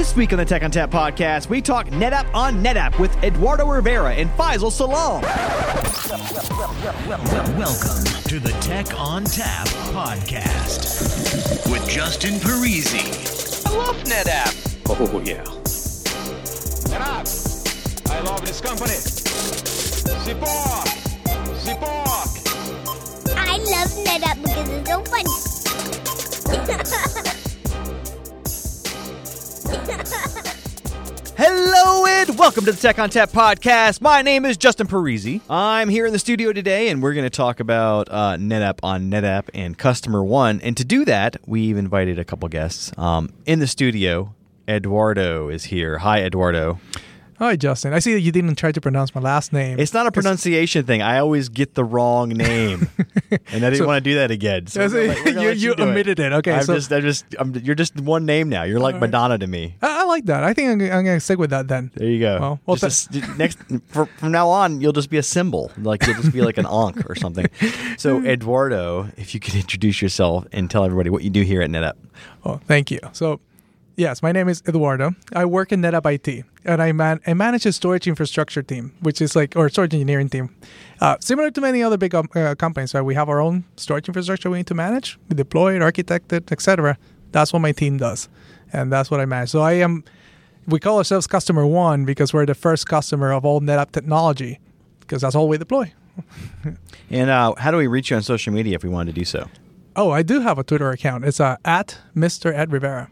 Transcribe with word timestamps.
This 0.00 0.16
week 0.16 0.32
on 0.32 0.38
the 0.38 0.46
Tech 0.46 0.62
ONTAP 0.62 0.88
podcast, 0.88 1.50
we 1.50 1.60
talk 1.60 1.88
NetApp 1.88 2.34
on 2.34 2.64
NetApp 2.64 2.98
with 2.98 3.14
Eduardo 3.22 3.66
Rivera 3.66 4.14
and 4.14 4.30
Faisal 4.30 4.72
Salam. 4.72 5.20
Welcome 7.58 8.04
to 8.24 8.40
the 8.40 8.56
Tech 8.62 8.86
ONTAP 8.86 9.66
podcast 9.92 11.70
with 11.70 11.86
Justin 11.86 12.36
Parisi. 12.36 13.66
I 13.66 13.76
love 13.76 13.96
NetApp. 14.04 14.56
Oh, 14.88 15.20
yeah. 15.20 15.44
NetApp. 16.88 18.10
I 18.10 18.20
love 18.20 18.40
this 18.46 18.62
company. 18.62 18.94
Support. 20.24 20.88
Support. 21.58 22.30
I 23.36 23.58
love 23.58 23.90
NetApp 24.06 24.40
because 24.40 24.66
it's 24.70 24.88
so 24.88 25.04
funny. 27.20 27.26
Hello 31.36 32.04
and 32.06 32.38
welcome 32.38 32.64
to 32.64 32.72
the 32.72 32.78
Tech 32.78 32.96
ONTAP 32.96 33.30
podcast. 33.30 34.00
My 34.00 34.20
name 34.20 34.44
is 34.44 34.56
Justin 34.56 34.86
Parisi. 34.86 35.40
I'm 35.48 35.88
here 35.88 36.06
in 36.06 36.12
the 36.12 36.18
studio 36.18 36.52
today, 36.52 36.88
and 36.88 37.02
we're 37.02 37.14
going 37.14 37.24
to 37.24 37.30
talk 37.30 37.60
about 37.60 38.08
uh, 38.10 38.36
NetApp 38.36 38.80
on 38.82 39.10
NetApp 39.10 39.48
and 39.54 39.78
Customer 39.78 40.24
One. 40.24 40.60
And 40.60 40.76
to 40.76 40.84
do 40.84 41.04
that, 41.04 41.36
we've 41.46 41.76
invited 41.76 42.18
a 42.18 42.24
couple 42.24 42.48
guests 42.48 42.92
um, 42.98 43.32
in 43.46 43.60
the 43.60 43.66
studio. 43.66 44.34
Eduardo 44.68 45.48
is 45.48 45.64
here. 45.64 45.98
Hi, 45.98 46.22
Eduardo. 46.22 46.78
Hi, 47.40 47.56
Justin. 47.56 47.94
I 47.94 48.00
see 48.00 48.12
that 48.12 48.20
you 48.20 48.32
didn't 48.32 48.56
try 48.56 48.70
to 48.70 48.80
pronounce 48.82 49.14
my 49.14 49.20
last 49.22 49.50
name. 49.50 49.80
It's 49.80 49.94
not 49.94 50.06
a 50.06 50.12
pronunciation 50.12 50.84
thing. 50.84 51.00
I 51.00 51.18
always 51.20 51.48
get 51.48 51.72
the 51.74 51.82
wrong 51.84 52.28
name, 52.28 52.90
and 53.30 53.64
I 53.64 53.70
didn't 53.70 53.76
So- 53.78 53.86
want 53.86 54.04
to 54.04 54.10
do 54.10 54.16
that 54.16 54.30
again. 54.30 54.66
So 54.66 54.82
Yes, 54.82 54.92
we're 54.92 55.06
gonna 55.06 55.14
let- 55.14 55.24
we're 55.24 55.32
gonna 55.32 55.46
you- 55.52 55.74
you 55.74 55.74
omitted 55.78 56.20
it. 56.20 56.32
Okay, 56.34 56.52
I'm 56.52 56.64
so- 56.64 56.74
just, 56.74 56.92
I'm 56.92 57.00
just, 57.00 57.24
I'm, 57.38 57.54
you're 57.56 57.74
just 57.74 57.98
one 57.98 58.26
name 58.26 58.50
now. 58.50 58.64
You're 58.64 58.78
like 58.78 58.96
right. 58.96 59.00
Madonna 59.00 59.38
to 59.38 59.46
me. 59.46 59.74
I, 59.80 60.02
I 60.02 60.04
like 60.04 60.26
that. 60.26 60.44
I 60.44 60.52
think 60.52 60.66
I'm, 60.68 60.80
I'm 60.82 61.02
going 61.04 61.16
to 61.16 61.20
stick 61.20 61.38
with 61.38 61.48
that 61.48 61.66
then. 61.66 61.90
There 61.94 62.06
you 62.08 62.20
go. 62.20 62.38
Well, 62.40 62.60
well, 62.66 62.76
Just 62.76 63.14
a 63.14 63.18
s- 63.22 63.38
next 63.38 63.58
for, 63.86 64.04
from 64.04 64.32
now 64.32 64.50
on, 64.50 64.82
you'll 64.82 64.92
just 64.92 65.08
be 65.08 65.16
a 65.16 65.22
symbol. 65.22 65.72
Like 65.78 66.06
you'll 66.06 66.16
just 66.16 66.32
be 66.34 66.42
like 66.42 66.58
an 66.58 66.66
onk 66.66 67.08
or 67.08 67.14
something. 67.14 67.46
So 67.96 68.22
Eduardo, 68.24 69.10
if 69.18 69.34
you 69.34 69.40
could 69.40 69.54
introduce 69.54 70.00
yourself 70.00 70.46
and 70.52 70.70
tell 70.70 70.84
everybody 70.84 71.10
what 71.10 71.22
you 71.22 71.28
do 71.30 71.42
here 71.42 71.60
at 71.62 71.68
NetApp. 71.70 71.94
Oh, 72.46 72.58
thank 72.66 72.90
you. 72.90 72.98
So, 73.12 73.40
yes, 74.00 74.22
my 74.22 74.32
name 74.32 74.48
is 74.48 74.62
Eduardo. 74.66 75.14
I 75.34 75.44
work 75.44 75.70
in 75.72 75.82
NetApp 75.82 76.06
IT, 76.14 76.44
and 76.64 76.82
I 76.82 76.90
man 76.92 77.20
I 77.26 77.34
manage 77.34 77.66
a 77.66 77.72
storage 77.72 78.08
infrastructure 78.08 78.62
team, 78.62 78.92
which 79.00 79.20
is 79.20 79.36
like 79.36 79.54
or 79.54 79.68
storage 79.68 79.94
engineering 79.94 80.28
team, 80.28 80.56
uh, 81.00 81.16
similar 81.20 81.50
to 81.50 81.60
many 81.60 81.82
other 81.82 81.98
big 81.98 82.14
um, 82.14 82.28
uh, 82.34 82.54
companies. 82.54 82.94
Right, 82.94 83.02
we 83.02 83.14
have 83.14 83.28
our 83.28 83.40
own 83.40 83.64
storage 83.76 84.08
infrastructure 84.08 84.50
we 84.50 84.58
need 84.58 84.66
to 84.68 84.74
manage, 84.74 85.18
we 85.28 85.36
deploy 85.36 85.76
it, 85.76 85.82
architect 85.82 86.32
it, 86.32 86.50
etc. 86.50 86.96
That's 87.32 87.52
what 87.52 87.60
my 87.60 87.72
team 87.72 87.98
does, 87.98 88.28
and 88.72 88.90
that's 88.90 89.10
what 89.10 89.20
I 89.20 89.26
manage. 89.26 89.50
So 89.50 89.60
I 89.60 89.72
am. 89.72 90.02
We 90.66 90.78
call 90.78 90.98
ourselves 90.98 91.26
customer 91.26 91.66
one 91.66 92.04
because 92.04 92.32
we're 92.32 92.46
the 92.46 92.54
first 92.54 92.86
customer 92.86 93.32
of 93.32 93.44
all 93.44 93.60
NetApp 93.60 93.92
technology, 93.92 94.60
because 95.00 95.22
that's 95.22 95.34
all 95.36 95.48
we 95.48 95.58
deploy. 95.58 95.92
And 97.12 97.28
uh, 97.28 97.56
how 97.58 97.72
do 97.72 97.76
we 97.76 97.88
reach 97.88 98.10
you 98.10 98.16
on 98.16 98.22
social 98.22 98.52
media 98.52 98.76
if 98.76 98.84
we 98.84 98.88
wanted 98.88 99.16
to 99.16 99.20
do 99.20 99.24
so? 99.24 99.48
Oh, 99.96 100.12
I 100.12 100.22
do 100.22 100.38
have 100.42 100.60
a 100.60 100.62
Twitter 100.62 100.88
account. 100.90 101.24
It's 101.24 101.40
uh, 101.40 101.56
at 101.64 101.98
Mr. 102.14 102.54
Ed 102.54 102.70
Rivera. 102.70 103.10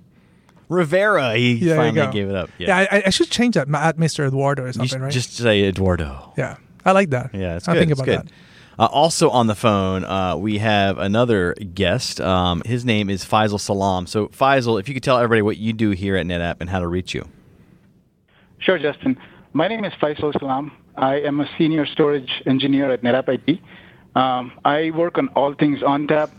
Rivera, 0.68 1.34
he 1.36 1.54
Yeah, 1.54 1.76
finally 1.76 2.12
gave 2.12 2.28
it 2.28 2.34
up. 2.34 2.50
Yeah, 2.58 2.76
I, 2.90 3.02
I 3.06 3.10
should 3.10 3.30
change 3.30 3.54
that 3.54 3.68
ma- 3.68 3.78
at 3.80 3.96
Mr. 3.96 4.26
Eduardo 4.26 4.64
or 4.64 4.72
something, 4.72 5.00
right? 5.00 5.12
just 5.12 5.36
say 5.36 5.64
Eduardo. 5.64 6.32
yeah, 6.36 6.56
I 6.84 6.92
like 6.92 7.10
that. 7.10 7.34
Yeah, 7.34 7.56
it's 7.56 7.68
I 7.68 7.72
good. 7.72 7.78
think 7.80 7.90
it's 7.92 8.00
about 8.00 8.06
good. 8.06 8.28
that. 8.28 8.32
Uh, 8.80 8.86
also 8.92 9.28
on 9.30 9.48
the 9.48 9.56
phone, 9.56 10.04
uh, 10.04 10.36
we 10.36 10.58
have 10.58 10.98
another 10.98 11.54
guest. 11.54 12.20
Um, 12.20 12.62
his 12.64 12.84
name 12.84 13.10
is 13.10 13.24
Faisal 13.24 13.58
Salam. 13.58 14.06
So 14.06 14.28
Faisal, 14.28 14.78
if 14.78 14.86
you 14.88 14.94
could 14.94 15.02
tell 15.02 15.18
everybody 15.18 15.42
what 15.42 15.56
you 15.56 15.72
do 15.72 15.90
here 15.90 16.14
at 16.16 16.24
NetApp 16.26 16.56
and 16.60 16.70
how 16.70 16.78
to 16.78 16.86
reach 16.86 17.12
you. 17.14 17.26
Sure, 18.58 18.78
Justin. 18.78 19.18
My 19.52 19.66
name 19.68 19.84
is 19.84 19.92
Faisal 19.94 20.32
Salam. 20.38 20.70
I 20.96 21.16
am 21.20 21.40
a 21.40 21.48
senior 21.58 21.86
storage 21.86 22.30
engineer 22.46 22.90
at 22.92 23.02
NetApp 23.02 23.28
IT. 23.48 23.58
Um, 24.14 24.52
I 24.64 24.90
work 24.90 25.18
on 25.18 25.28
all 25.28 25.54
things 25.54 25.80
ONTAP. 25.80 26.30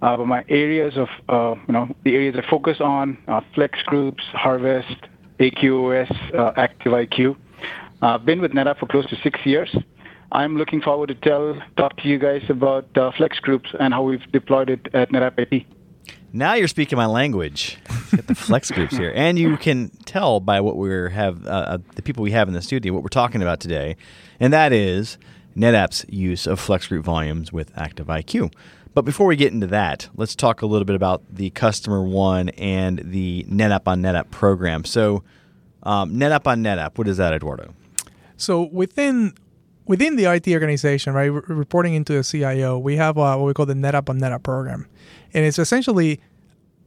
Uh, 0.00 0.16
but 0.16 0.26
my 0.26 0.44
areas 0.48 0.96
of, 0.96 1.08
uh, 1.28 1.60
you 1.66 1.72
know, 1.72 1.94
the 2.04 2.14
areas 2.14 2.36
I 2.38 2.48
focus 2.48 2.78
on, 2.80 3.18
uh, 3.26 3.40
Flex 3.54 3.80
Groups, 3.82 4.22
Harvest, 4.32 4.96
AQOS, 5.40 6.10
uh, 6.34 6.52
ActiveIQ. 6.52 7.36
Uh, 8.00 8.06
I've 8.06 8.24
been 8.24 8.40
with 8.40 8.52
NetApp 8.52 8.78
for 8.78 8.86
close 8.86 9.08
to 9.10 9.16
six 9.22 9.40
years. 9.44 9.74
I'm 10.30 10.56
looking 10.56 10.80
forward 10.82 11.08
to 11.08 11.14
tell, 11.14 11.60
talk 11.76 11.96
to 11.98 12.08
you 12.08 12.18
guys 12.18 12.42
about 12.48 12.96
uh, 12.96 13.10
Flex 13.16 13.40
Groups 13.40 13.70
and 13.80 13.92
how 13.92 14.02
we've 14.02 14.30
deployed 14.30 14.70
it 14.70 14.88
at 14.94 15.10
NetApp 15.10 15.38
IT. 15.50 15.66
Now 16.32 16.54
you're 16.54 16.68
speaking 16.68 16.98
my 16.98 17.06
language. 17.06 17.78
Get 18.10 18.26
the 18.26 18.34
flex 18.34 18.70
groups 18.76 18.96
here, 18.96 19.12
and 19.16 19.38
you 19.38 19.56
can 19.56 19.88
tell 20.04 20.40
by 20.40 20.60
what 20.60 20.76
we 20.76 20.90
have 21.10 21.46
uh, 21.46 21.78
the 21.94 22.02
people 22.02 22.22
we 22.22 22.32
have 22.32 22.48
in 22.48 22.54
the 22.54 22.60
studio 22.60 22.92
what 22.92 23.02
we're 23.02 23.08
talking 23.08 23.40
about 23.40 23.60
today, 23.60 23.96
and 24.38 24.52
that 24.52 24.72
is 24.72 25.16
NetApp's 25.56 26.04
use 26.08 26.46
of 26.46 26.60
flex 26.60 26.86
group 26.88 27.04
volumes 27.04 27.50
with 27.50 27.74
ActiveIQ. 27.74 28.52
But 28.98 29.04
before 29.04 29.28
we 29.28 29.36
get 29.36 29.52
into 29.52 29.68
that, 29.68 30.08
let's 30.16 30.34
talk 30.34 30.60
a 30.60 30.66
little 30.66 30.84
bit 30.84 30.96
about 30.96 31.22
the 31.32 31.50
Customer 31.50 32.02
One 32.02 32.48
and 32.48 32.98
the 32.98 33.46
NetApp 33.48 33.82
on 33.86 34.02
NetApp 34.02 34.32
program. 34.32 34.84
So, 34.84 35.22
um, 35.84 36.14
NetApp 36.14 36.48
on 36.48 36.64
NetApp, 36.64 36.98
what 36.98 37.06
is 37.06 37.16
that, 37.18 37.32
Eduardo? 37.32 37.72
So 38.36 38.62
within 38.62 39.34
within 39.86 40.16
the 40.16 40.24
IT 40.24 40.48
organization, 40.48 41.14
right, 41.14 41.26
re- 41.26 41.42
reporting 41.46 41.94
into 41.94 42.12
the 42.12 42.24
CIO, 42.24 42.76
we 42.76 42.96
have 42.96 43.16
uh, 43.16 43.36
what 43.36 43.46
we 43.46 43.54
call 43.54 43.66
the 43.66 43.74
NetApp 43.74 44.08
on 44.08 44.18
NetApp 44.18 44.42
program, 44.42 44.88
and 45.32 45.44
it's 45.44 45.60
essentially 45.60 46.20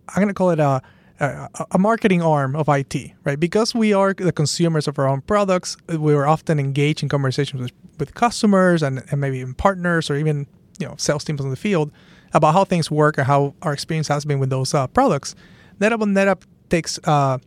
I'm 0.10 0.16
going 0.16 0.28
to 0.28 0.34
call 0.34 0.50
it 0.50 0.60
a, 0.60 0.82
a 1.22 1.50
a 1.72 1.78
marketing 1.78 2.22
arm 2.22 2.58
of 2.58 2.68
IT, 2.68 3.14
right? 3.24 3.40
Because 3.40 3.74
we 3.74 3.94
are 3.94 4.14
the 4.14 4.34
consumers 4.34 4.86
of 4.86 5.00
our 5.00 5.08
own 5.08 5.22
products, 5.22 5.78
we 5.88 6.14
are 6.14 6.28
often 6.28 6.60
engaged 6.60 7.04
in 7.04 7.08
conversations 7.08 7.62
with, 7.62 7.72
with 8.00 8.16
customers 8.16 8.84
and, 8.84 9.02
and 9.12 9.22
maybe 9.22 9.38
even 9.38 9.54
partners 9.54 10.10
or 10.10 10.18
even 10.18 10.46
you 10.82 10.88
know 10.88 10.96
sales 10.98 11.24
teams 11.24 11.40
on 11.42 11.50
the 11.50 11.56
field 11.56 11.92
about 12.34 12.54
how 12.54 12.64
things 12.66 12.90
work 12.90 13.18
and 13.18 13.28
how 13.28 13.54
our 13.62 13.74
experience 13.74 14.08
has 14.08 14.26
been 14.26 14.40
with 14.40 14.50
those 14.50 14.74
uh, 14.74 14.88
products. 14.88 15.36
NetApp 15.80 16.02
on 16.02 16.14
NetApp 16.14 16.44
takes 16.70 17.00
uh, 17.06 17.38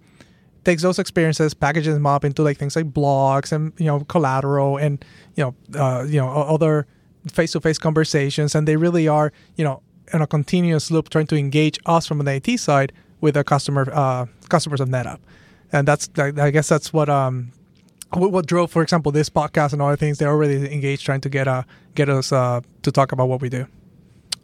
takes 0.64 0.82
those 0.82 0.98
experiences, 0.98 1.54
packages 1.54 1.94
them 1.94 2.06
up 2.06 2.24
into 2.24 2.42
like 2.42 2.58
things 2.58 2.76
like 2.76 2.92
blogs 2.92 3.52
and 3.52 3.72
you 3.78 3.86
know 3.86 4.00
collateral 4.04 4.76
and 4.76 5.04
you 5.36 5.44
know 5.44 5.80
uh, 5.80 6.04
you 6.04 6.20
know 6.20 6.28
other 6.28 6.86
face-to-face 7.32 7.78
conversations, 7.78 8.54
and 8.54 8.68
they 8.68 8.76
really 8.76 9.08
are 9.08 9.32
you 9.56 9.64
know 9.64 9.82
in 10.12 10.20
a 10.22 10.26
continuous 10.26 10.90
loop 10.90 11.08
trying 11.08 11.26
to 11.26 11.36
engage 11.36 11.78
us 11.86 12.06
from 12.06 12.20
an 12.20 12.28
IT 12.28 12.58
side 12.58 12.92
with 13.20 13.34
the 13.34 13.44
customer 13.44 13.90
uh, 13.92 14.26
customers 14.48 14.80
of 14.80 14.88
NetApp, 14.88 15.18
and 15.72 15.88
that's 15.88 16.08
I 16.18 16.50
guess 16.50 16.68
that's 16.68 16.92
what 16.92 17.08
um 17.08 17.52
what, 18.16 18.46
drove, 18.46 18.70
for 18.70 18.82
example, 18.82 19.12
this 19.12 19.28
podcast 19.30 19.72
and 19.72 19.82
other 19.82 19.96
things. 19.96 20.18
They're 20.18 20.28
already 20.28 20.72
engaged 20.72 21.04
trying 21.04 21.20
to 21.22 21.28
get 21.28 21.48
uh 21.48 21.64
get 21.94 22.08
us 22.08 22.32
uh 22.32 22.60
to 22.82 22.92
talk 22.92 23.12
about 23.12 23.28
what 23.28 23.40
we 23.40 23.48
do. 23.48 23.66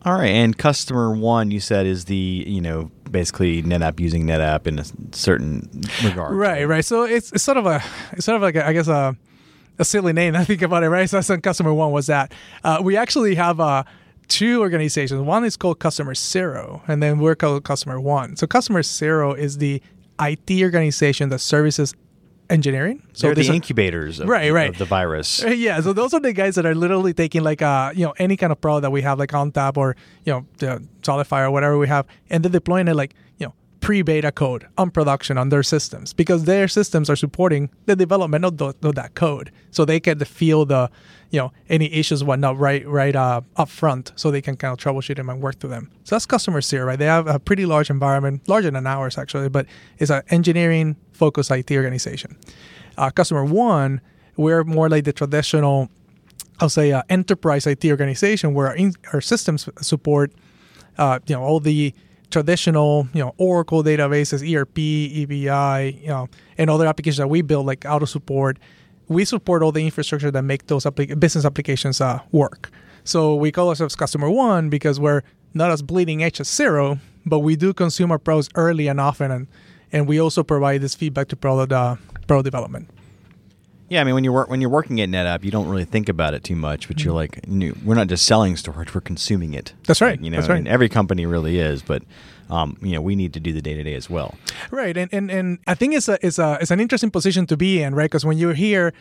All 0.02 0.14
right, 0.14 0.30
and 0.30 0.56
Customer 0.56 1.14
One, 1.14 1.50
you 1.50 1.60
said, 1.60 1.86
is 1.86 2.06
the 2.06 2.44
you 2.46 2.60
know 2.60 2.90
basically 3.10 3.62
NetApp 3.62 4.00
using 4.00 4.24
NetApp 4.26 4.66
in 4.66 4.78
a 4.78 4.84
certain 5.12 5.68
regard. 6.02 6.34
Right, 6.34 6.64
right. 6.64 6.84
So 6.84 7.02
it's, 7.02 7.32
it's 7.32 7.44
sort 7.44 7.58
of 7.58 7.66
a 7.66 7.82
it's 8.12 8.24
sort 8.24 8.36
of 8.36 8.42
like 8.42 8.56
a, 8.56 8.66
I 8.66 8.72
guess 8.72 8.88
a 8.88 9.16
a 9.78 9.84
silly 9.84 10.12
name. 10.12 10.36
I 10.36 10.44
think 10.44 10.62
about 10.62 10.84
it, 10.84 10.88
right? 10.88 11.08
So 11.08 11.20
that's 11.20 11.42
customer 11.42 11.74
one 11.74 11.92
was 11.92 12.06
that. 12.06 12.32
Uh, 12.64 12.80
we 12.82 12.96
actually 12.96 13.34
have 13.34 13.60
uh, 13.60 13.84
two 14.28 14.60
organizations. 14.60 15.20
One 15.20 15.44
is 15.44 15.56
called 15.56 15.80
Customer 15.80 16.14
Zero, 16.14 16.82
and 16.88 17.02
then 17.02 17.18
we're 17.18 17.34
called 17.34 17.64
Customer 17.64 18.00
One. 18.00 18.36
So 18.36 18.46
Customer 18.46 18.82
Zero 18.82 19.34
is 19.34 19.58
the 19.58 19.82
IT 20.18 20.50
organization 20.62 21.28
that 21.30 21.40
services 21.40 21.94
engineering. 22.50 23.02
So 23.12 23.28
They're 23.28 23.34
these 23.36 23.46
the 23.46 23.52
are- 23.52 23.56
incubators 23.56 24.20
of, 24.20 24.28
Right, 24.28 24.50
right. 24.52 24.70
of 24.70 24.78
the 24.78 24.84
virus. 24.84 25.42
Uh, 25.44 25.48
Yeah, 25.48 25.80
so 25.80 25.92
those 25.92 26.12
are 26.14 26.20
the 26.20 26.32
guys 26.32 26.54
that 26.56 26.66
are 26.66 26.74
literally 26.74 27.12
taking 27.14 27.42
like 27.42 27.62
uh 27.62 27.92
you 27.94 28.04
know 28.06 28.14
any 28.18 28.36
kind 28.36 28.52
of 28.52 28.60
product 28.60 28.82
that 28.82 28.90
we 28.92 29.02
have 29.02 29.18
like 29.18 29.30
ONTAP 29.30 29.76
or 29.76 29.96
you 30.26 30.32
know 30.32 30.46
the 30.58 30.82
Solidfire 31.02 31.46
or 31.46 31.50
whatever 31.50 31.78
we 31.78 31.88
have, 31.88 32.04
and 32.28 32.44
they're 32.44 32.50
deploying 32.52 32.88
it 32.88 32.94
like 32.96 33.14
pre-beta 33.90 34.30
code 34.30 34.68
on 34.78 34.88
production 34.88 35.36
on 35.36 35.48
their 35.48 35.64
systems 35.64 36.12
because 36.12 36.44
their 36.44 36.68
systems 36.68 37.10
are 37.10 37.16
supporting 37.16 37.68
the 37.86 37.96
development 37.96 38.44
of, 38.44 38.56
tho- 38.56 38.72
of 38.84 38.94
that 38.94 39.16
code, 39.16 39.50
so 39.72 39.84
they 39.84 39.98
to 39.98 40.24
feel 40.24 40.64
the 40.64 40.88
you 41.30 41.40
know 41.40 41.52
any 41.68 41.92
issues 41.92 42.22
whatnot 42.22 42.56
right 42.56 42.86
right 42.86 43.16
uh, 43.16 43.40
up 43.56 43.68
front, 43.68 44.12
so 44.14 44.30
they 44.30 44.40
can 44.40 44.56
kind 44.56 44.70
of 44.72 44.78
troubleshoot 44.78 45.16
them 45.16 45.28
and 45.28 45.42
work 45.42 45.58
through 45.58 45.70
them. 45.70 45.90
So 46.04 46.14
that's 46.14 46.24
customer 46.24 46.60
zero, 46.60 46.86
right? 46.86 47.00
They 47.00 47.06
have 47.06 47.26
a 47.26 47.40
pretty 47.40 47.66
large 47.66 47.90
environment, 47.90 48.48
larger 48.48 48.70
than 48.70 48.86
ours 48.86 49.18
actually, 49.18 49.48
but 49.48 49.66
it's 49.98 50.12
an 50.12 50.22
engineering 50.28 50.94
focused 51.10 51.50
IT 51.50 51.72
organization. 51.72 52.38
Uh, 52.96 53.10
customer 53.10 53.44
one, 53.44 54.00
we're 54.36 54.62
more 54.62 54.88
like 54.88 55.02
the 55.02 55.12
traditional 55.12 55.90
I'll 56.60 56.68
say 56.68 56.92
uh, 56.92 57.02
enterprise 57.08 57.66
IT 57.66 57.84
organization 57.86 58.54
where 58.54 58.68
our, 58.68 58.76
in, 58.76 58.94
our 59.12 59.20
systems 59.20 59.68
support, 59.80 60.30
uh, 60.96 61.18
you 61.26 61.34
know, 61.34 61.42
all 61.42 61.58
the 61.58 61.92
traditional, 62.30 63.08
you 63.12 63.20
know, 63.22 63.34
Oracle 63.38 63.82
databases, 63.82 64.42
ERP, 64.42 64.74
EBI, 64.74 66.02
you 66.02 66.08
know, 66.08 66.28
and 66.58 66.70
other 66.70 66.86
applications 66.86 67.18
that 67.18 67.28
we 67.28 67.42
build 67.42 67.66
like 67.66 67.84
auto 67.84 68.06
support. 68.06 68.58
We 69.08 69.24
support 69.24 69.62
all 69.62 69.72
the 69.72 69.84
infrastructure 69.84 70.30
that 70.30 70.42
make 70.42 70.66
those 70.68 70.84
applic- 70.84 71.18
business 71.18 71.44
applications 71.44 72.00
uh, 72.00 72.20
work. 72.30 72.70
So 73.04 73.34
we 73.34 73.50
call 73.50 73.68
ourselves 73.68 73.96
customer 73.96 74.30
one 74.30 74.68
because 74.68 75.00
we're 75.00 75.22
not 75.54 75.70
as 75.70 75.82
bleeding 75.82 76.22
edge 76.22 76.40
as 76.40 76.48
zero, 76.48 76.98
but 77.26 77.40
we 77.40 77.56
do 77.56 77.74
consume 77.74 78.12
our 78.12 78.18
pros 78.18 78.48
early 78.54 78.86
and 78.86 79.00
often 79.00 79.30
and 79.30 79.46
and 79.92 80.06
we 80.06 80.20
also 80.20 80.44
provide 80.44 80.80
this 80.80 80.94
feedback 80.94 81.28
to 81.28 81.36
product 81.36 81.72
uh, 81.72 81.96
product 82.26 82.44
development. 82.44 82.88
Yeah, 83.90 84.00
I 84.00 84.04
mean 84.04 84.14
when 84.14 84.22
you're 84.22 84.44
when 84.46 84.60
you're 84.60 84.70
working 84.70 85.00
at 85.00 85.08
NetApp, 85.08 85.42
you 85.42 85.50
don't 85.50 85.68
really 85.68 85.84
think 85.84 86.08
about 86.08 86.32
it 86.32 86.44
too 86.44 86.54
much, 86.54 86.86
but 86.86 87.02
you're 87.04 87.12
like, 87.12 87.40
we're 87.48 87.96
not 87.96 88.06
just 88.06 88.24
selling 88.24 88.56
storage; 88.56 88.94
we're 88.94 89.00
consuming 89.00 89.52
it. 89.52 89.66
Mm-hmm. 89.66 89.82
That's 89.84 90.00
right, 90.00 90.20
you 90.20 90.30
know, 90.30 90.36
that's 90.36 90.48
I 90.48 90.54
mean, 90.54 90.64
right. 90.64 90.72
every 90.72 90.88
company 90.88 91.26
really 91.26 91.58
is, 91.58 91.82
but 91.82 92.04
um, 92.50 92.78
you 92.82 92.92
know, 92.92 93.00
we 93.00 93.16
need 93.16 93.34
to 93.34 93.40
do 93.40 93.52
the 93.52 93.60
day 93.60 93.74
to 93.74 93.82
day 93.82 93.94
as 93.94 94.08
well. 94.08 94.36
Right, 94.70 94.96
and, 94.96 95.12
and 95.12 95.28
and 95.28 95.58
I 95.66 95.74
think 95.74 95.94
it's 95.94 96.08
a 96.08 96.24
it's 96.24 96.38
a 96.38 96.58
it's 96.60 96.70
an 96.70 96.78
interesting 96.78 97.10
position 97.10 97.46
to 97.46 97.56
be 97.56 97.82
in, 97.82 97.94
right? 97.96 98.04
Because 98.04 98.24
when 98.24 98.38
you're 98.38 98.54
here, 98.54 98.92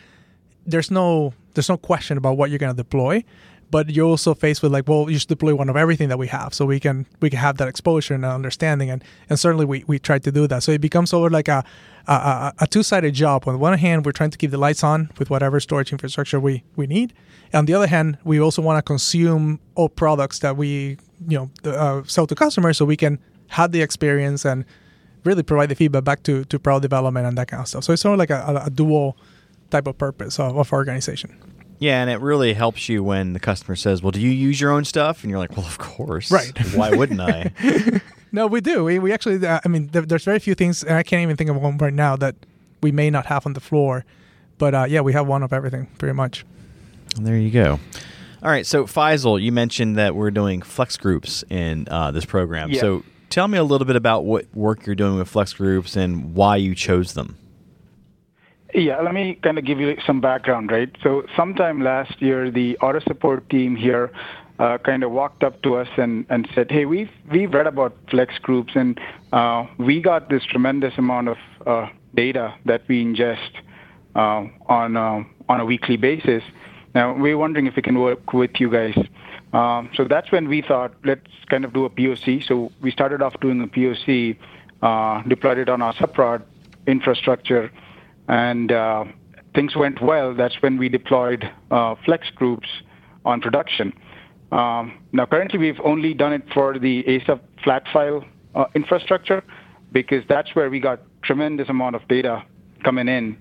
there's 0.66 0.90
no 0.90 1.34
there's 1.54 1.68
no 1.68 1.76
question 1.76 2.18
about 2.18 2.36
what 2.36 2.50
you're 2.50 2.58
going 2.58 2.74
to 2.74 2.76
deploy, 2.76 3.22
but 3.70 3.90
you're 3.90 4.06
also 4.06 4.34
faced 4.34 4.62
with 4.62 4.72
like, 4.72 4.88
well, 4.88 5.08
you 5.08 5.18
should 5.18 5.28
deploy 5.28 5.54
one 5.54 5.68
of 5.68 5.76
everything 5.76 6.08
that 6.08 6.18
we 6.18 6.26
have, 6.26 6.52
so 6.52 6.66
we 6.66 6.80
can 6.80 7.06
we 7.20 7.30
can 7.30 7.38
have 7.38 7.56
that 7.58 7.68
exposure 7.68 8.14
and 8.14 8.24
understanding, 8.24 8.90
and 8.90 9.04
and 9.28 9.38
certainly 9.38 9.64
we 9.64 9.84
we 9.86 9.98
try 9.98 10.18
to 10.18 10.32
do 10.32 10.46
that. 10.46 10.62
So 10.62 10.72
it 10.72 10.80
becomes 10.80 11.10
sort 11.10 11.26
of 11.26 11.32
like 11.32 11.48
a 11.48 11.64
a, 12.06 12.52
a, 12.60 12.66
two 12.66 12.82
sided 12.82 13.14
job. 13.14 13.46
On 13.46 13.58
one 13.58 13.78
hand, 13.78 14.04
we're 14.04 14.12
trying 14.12 14.30
to 14.30 14.38
keep 14.38 14.50
the 14.50 14.58
lights 14.58 14.82
on 14.82 15.10
with 15.18 15.30
whatever 15.30 15.60
storage 15.60 15.92
infrastructure 15.92 16.40
we 16.40 16.64
we 16.76 16.86
need. 16.86 17.12
On 17.54 17.66
the 17.66 17.74
other 17.74 17.86
hand, 17.86 18.18
we 18.24 18.40
also 18.40 18.62
want 18.62 18.78
to 18.78 18.82
consume 18.82 19.60
all 19.74 19.88
products 19.88 20.40
that 20.40 20.56
we 20.56 20.98
you 21.28 21.38
know 21.38 21.50
uh, 21.70 22.02
sell 22.04 22.26
to 22.26 22.34
customers, 22.34 22.78
so 22.78 22.84
we 22.84 22.96
can 22.96 23.18
have 23.48 23.72
the 23.72 23.82
experience 23.82 24.44
and 24.44 24.64
really 25.24 25.42
provide 25.42 25.68
the 25.68 25.74
feedback 25.74 26.04
back 26.04 26.22
to 26.24 26.44
to 26.46 26.58
product 26.58 26.82
development 26.82 27.26
and 27.26 27.38
that 27.38 27.48
kind 27.48 27.60
of 27.60 27.68
stuff. 27.68 27.84
So 27.84 27.92
it's 27.92 28.02
sort 28.02 28.14
of 28.14 28.18
like 28.18 28.30
a, 28.30 28.42
a, 28.48 28.66
a 28.66 28.70
dual 28.70 29.16
type 29.70 29.86
of 29.86 29.96
purpose 29.96 30.40
of, 30.40 30.56
of 30.56 30.72
organization. 30.72 31.38
Yeah, 31.80 32.00
and 32.00 32.08
it 32.10 32.20
really 32.20 32.52
helps 32.54 32.88
you 32.88 33.02
when 33.02 33.32
the 33.32 33.40
customer 33.40 33.74
says, 33.74 34.02
"Well, 34.02 34.12
do 34.12 34.20
you 34.20 34.30
use 34.30 34.60
your 34.60 34.70
own 34.70 34.84
stuff?" 34.84 35.22
And 35.24 35.30
you're 35.30 35.38
like, 35.40 35.56
"Well, 35.56 35.66
of 35.66 35.78
course. 35.78 36.30
Right. 36.30 36.52
Why 36.74 36.90
wouldn't 36.90 37.20
I?" 37.20 37.50
No, 38.32 38.46
we 38.46 38.60
do. 38.60 38.84
We, 38.84 38.98
we 38.98 39.12
actually, 39.12 39.44
uh, 39.44 39.60
I 39.64 39.68
mean, 39.68 39.88
there, 39.88 40.02
there's 40.02 40.24
very 40.24 40.38
few 40.38 40.54
things, 40.54 40.84
and 40.84 40.96
I 40.96 41.02
can't 41.02 41.22
even 41.22 41.36
think 41.36 41.50
of 41.50 41.56
one 41.56 41.76
right 41.78 41.92
now 41.92 42.16
that 42.16 42.36
we 42.82 42.92
may 42.92 43.10
not 43.10 43.26
have 43.26 43.44
on 43.46 43.54
the 43.54 43.60
floor. 43.60 44.04
But 44.58 44.74
uh, 44.74 44.84
yeah, 44.88 45.00
we 45.00 45.12
have 45.14 45.26
one 45.26 45.42
of 45.42 45.52
everything, 45.52 45.86
pretty 45.98 46.14
much. 46.14 46.44
And 47.16 47.26
there 47.26 47.36
you 47.36 47.50
go. 47.50 47.80
All 48.42 48.50
right, 48.50 48.64
so 48.66 48.84
Faisal, 48.84 49.40
you 49.40 49.52
mentioned 49.52 49.96
that 49.96 50.14
we're 50.14 50.30
doing 50.30 50.62
flex 50.62 50.96
groups 50.96 51.44
in 51.50 51.88
uh, 51.90 52.10
this 52.10 52.24
program. 52.24 52.70
Yeah. 52.70 52.80
So 52.80 53.04
tell 53.30 53.48
me 53.48 53.58
a 53.58 53.64
little 53.64 53.86
bit 53.86 53.96
about 53.96 54.24
what 54.24 54.46
work 54.54 54.86
you're 54.86 54.94
doing 54.94 55.16
with 55.16 55.28
flex 55.28 55.52
groups 55.52 55.96
and 55.96 56.34
why 56.34 56.56
you 56.56 56.74
chose 56.74 57.14
them. 57.14 57.36
Yeah, 58.74 59.00
let 59.00 59.14
me 59.14 59.34
kind 59.42 59.58
of 59.58 59.64
give 59.64 59.80
you 59.80 59.96
some 60.06 60.20
background, 60.20 60.70
right? 60.70 60.94
So, 61.02 61.24
sometime 61.36 61.82
last 61.82 62.20
year, 62.22 62.50
the 62.50 62.76
auto 62.78 63.00
support 63.00 63.48
team 63.50 63.74
here 63.74 64.12
uh, 64.58 64.78
kind 64.78 65.02
of 65.02 65.10
walked 65.10 65.42
up 65.42 65.60
to 65.62 65.76
us 65.76 65.88
and, 65.96 66.24
and 66.28 66.48
said, 66.54 66.70
"Hey, 66.70 66.84
we've 66.84 67.10
we've 67.30 67.52
read 67.52 67.66
about 67.66 67.96
flex 68.10 68.38
groups, 68.38 68.72
and 68.76 69.00
uh, 69.32 69.66
we 69.78 70.00
got 70.00 70.28
this 70.28 70.44
tremendous 70.44 70.94
amount 70.98 71.28
of 71.28 71.38
uh, 71.66 71.88
data 72.14 72.54
that 72.66 72.82
we 72.86 73.04
ingest 73.04 73.50
uh, 74.14 74.46
on 74.66 74.96
uh, 74.96 75.24
on 75.48 75.60
a 75.60 75.64
weekly 75.64 75.96
basis. 75.96 76.44
Now, 76.94 77.14
we're 77.14 77.38
wondering 77.38 77.66
if 77.66 77.74
we 77.76 77.82
can 77.82 77.98
work 77.98 78.32
with 78.32 78.52
you 78.60 78.70
guys." 78.70 78.96
Um, 79.52 79.90
so 79.96 80.04
that's 80.04 80.30
when 80.30 80.48
we 80.48 80.62
thought, 80.62 80.94
let's 81.04 81.26
kind 81.48 81.64
of 81.64 81.72
do 81.72 81.84
a 81.84 81.90
POC. 81.90 82.46
So 82.46 82.70
we 82.80 82.92
started 82.92 83.20
off 83.20 83.34
doing 83.40 83.60
a 83.60 83.66
POC, 83.66 84.36
uh, 84.80 85.22
deployed 85.22 85.58
it 85.58 85.68
on 85.68 85.82
our 85.82 85.92
subprod 85.94 86.42
infrastructure 86.86 87.72
and 88.30 88.70
uh, 88.70 89.04
things 89.54 89.74
went 89.74 90.00
well. 90.00 90.34
That's 90.34 90.54
when 90.60 90.78
we 90.78 90.88
deployed 90.88 91.44
uh, 91.70 91.96
Flex 92.04 92.28
groups 92.36 92.68
on 93.24 93.40
production. 93.40 93.92
Um, 94.52 94.98
now, 95.12 95.26
currently, 95.26 95.58
we've 95.58 95.80
only 95.84 96.14
done 96.14 96.32
it 96.32 96.42
for 96.54 96.78
the 96.78 97.02
ASUP 97.04 97.40
flat 97.62 97.82
file 97.92 98.24
uh, 98.54 98.66
infrastructure 98.74 99.42
because 99.92 100.22
that's 100.28 100.54
where 100.54 100.70
we 100.70 100.78
got 100.78 101.00
tremendous 101.22 101.68
amount 101.68 101.96
of 101.96 102.06
data 102.08 102.42
coming 102.84 103.08
in 103.08 103.36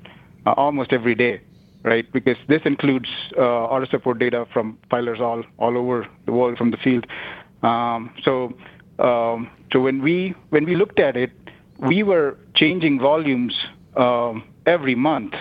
uh, 0.48 0.54
almost 0.58 0.92
every 0.92 1.16
day, 1.16 1.40
right? 1.84 2.12
Because 2.12 2.38
this 2.48 2.62
includes 2.66 3.08
uh, 3.38 3.42
auto 3.42 3.86
support 3.86 4.18
data 4.18 4.48
from 4.52 4.78
filers 4.92 5.20
all 5.20 5.44
all 5.60 5.78
over 5.78 6.08
the 6.26 6.32
world 6.32 6.58
from 6.58 6.72
the 6.72 6.78
field. 6.78 7.06
Um, 7.62 8.12
so, 8.24 8.56
um, 8.98 9.52
so 9.72 9.82
when 9.82 10.02
we 10.02 10.34
when 10.50 10.66
we 10.66 10.76
looked 10.76 11.00
at 11.00 11.16
it, 11.16 11.32
we 11.78 12.02
were 12.02 12.38
changing 12.56 13.00
volumes 13.00 13.56
um, 13.96 14.44
every 14.69 14.95
month, 14.95 15.33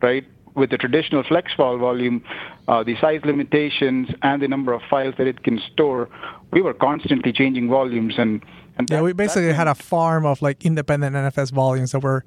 right? 0.00 0.24
With 0.54 0.70
the 0.70 0.78
traditional 0.78 1.22
FlexVol 1.30 1.78
volume, 1.80 2.22
uh, 2.68 2.82
the 2.82 2.96
size 3.02 3.20
limitations 3.24 4.08
and 4.22 4.40
the 4.40 4.48
number 4.48 4.72
of 4.72 4.80
files 4.88 5.14
that 5.18 5.26
it 5.26 5.42
can 5.42 5.60
store, 5.72 6.08
we 6.54 6.62
were 6.62 6.72
constantly 6.88 7.32
changing 7.40 7.68
volumes 7.68 8.14
and. 8.22 8.42
and 8.78 8.88
Yeah, 8.88 8.98
that- 8.98 9.02
we 9.04 9.12
basically 9.12 9.52
had 9.52 9.68
a 9.68 9.74
farm 9.74 10.24
of 10.24 10.40
like 10.40 10.64
independent 10.64 11.14
NFS 11.16 11.50
volumes 11.52 11.90
that 11.92 12.02
were 12.08 12.24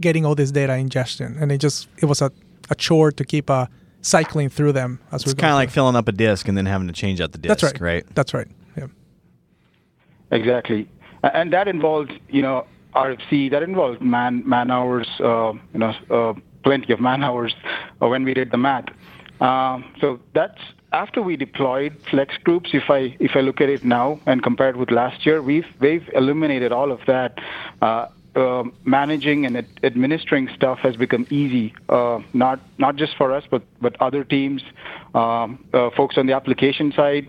getting 0.00 0.24
all 0.24 0.34
this 0.42 0.50
data 0.60 0.74
ingestion, 0.76 1.36
and 1.40 1.50
it 1.52 1.58
just 1.66 1.88
it 2.02 2.06
was 2.06 2.22
a, 2.22 2.30
a 2.70 2.74
chore 2.84 3.10
to 3.20 3.24
keep 3.24 3.50
uh, 3.50 3.66
cycling 4.00 4.48
through 4.56 4.72
them 4.72 5.00
as 5.12 5.26
we 5.26 5.32
It's 5.32 5.40
kind 5.40 5.52
of 5.52 5.56
like 5.62 5.70
filling 5.70 5.96
up 5.96 6.06
a 6.08 6.12
disk 6.12 6.48
and 6.48 6.56
then 6.56 6.66
having 6.66 6.86
to 6.86 6.94
change 7.02 7.20
out 7.20 7.32
the 7.32 7.38
disk, 7.38 7.50
That's 7.60 7.64
right. 7.64 7.80
right? 7.92 8.04
That's 8.14 8.32
right. 8.38 8.48
Yeah. 8.78 8.86
Exactly, 10.30 10.88
and 11.22 11.52
that 11.52 11.66
involves 11.68 12.10
you 12.28 12.42
know 12.42 12.64
RFC. 12.94 13.50
That 13.50 13.62
involved 13.62 14.00
man 14.02 14.42
man 14.48 14.70
hours. 14.70 15.08
Uh, 15.20 15.52
you 15.72 15.80
know, 15.80 15.94
uh, 16.10 16.34
plenty 16.62 16.92
of 16.92 17.00
man 17.00 17.22
hours 17.22 17.54
uh, 18.02 18.08
when 18.08 18.24
we 18.24 18.34
did 18.34 18.50
the 18.50 18.58
math. 18.58 18.86
Um, 19.40 19.84
so 20.00 20.18
that's 20.34 20.60
after 20.92 21.22
we 21.22 21.36
deployed 21.36 21.96
flex 22.10 22.36
groups. 22.38 22.70
If 22.72 22.90
I 22.90 23.16
if 23.20 23.32
I 23.34 23.40
look 23.40 23.60
at 23.60 23.68
it 23.68 23.84
now 23.84 24.20
and 24.26 24.42
compare 24.42 24.70
it 24.70 24.76
with 24.76 24.90
last 24.90 25.24
year, 25.26 25.42
we've 25.42 25.66
we've 25.80 26.08
eliminated 26.14 26.72
all 26.72 26.92
of 26.92 27.00
that. 27.06 27.38
Uh, 27.80 28.06
uh, 28.36 28.62
managing 28.84 29.46
and 29.46 29.56
ad- 29.56 29.80
administering 29.82 30.48
stuff 30.54 30.78
has 30.78 30.96
become 30.96 31.26
easy, 31.30 31.74
uh, 31.88 32.20
not 32.34 32.60
not 32.78 32.94
just 32.96 33.16
for 33.16 33.32
us, 33.32 33.44
but 33.50 33.62
but 33.80 34.00
other 34.00 34.22
teams, 34.22 34.62
um, 35.14 35.64
uh, 35.72 35.90
folks 35.96 36.16
on 36.16 36.26
the 36.26 36.32
application 36.32 36.92
side. 36.92 37.26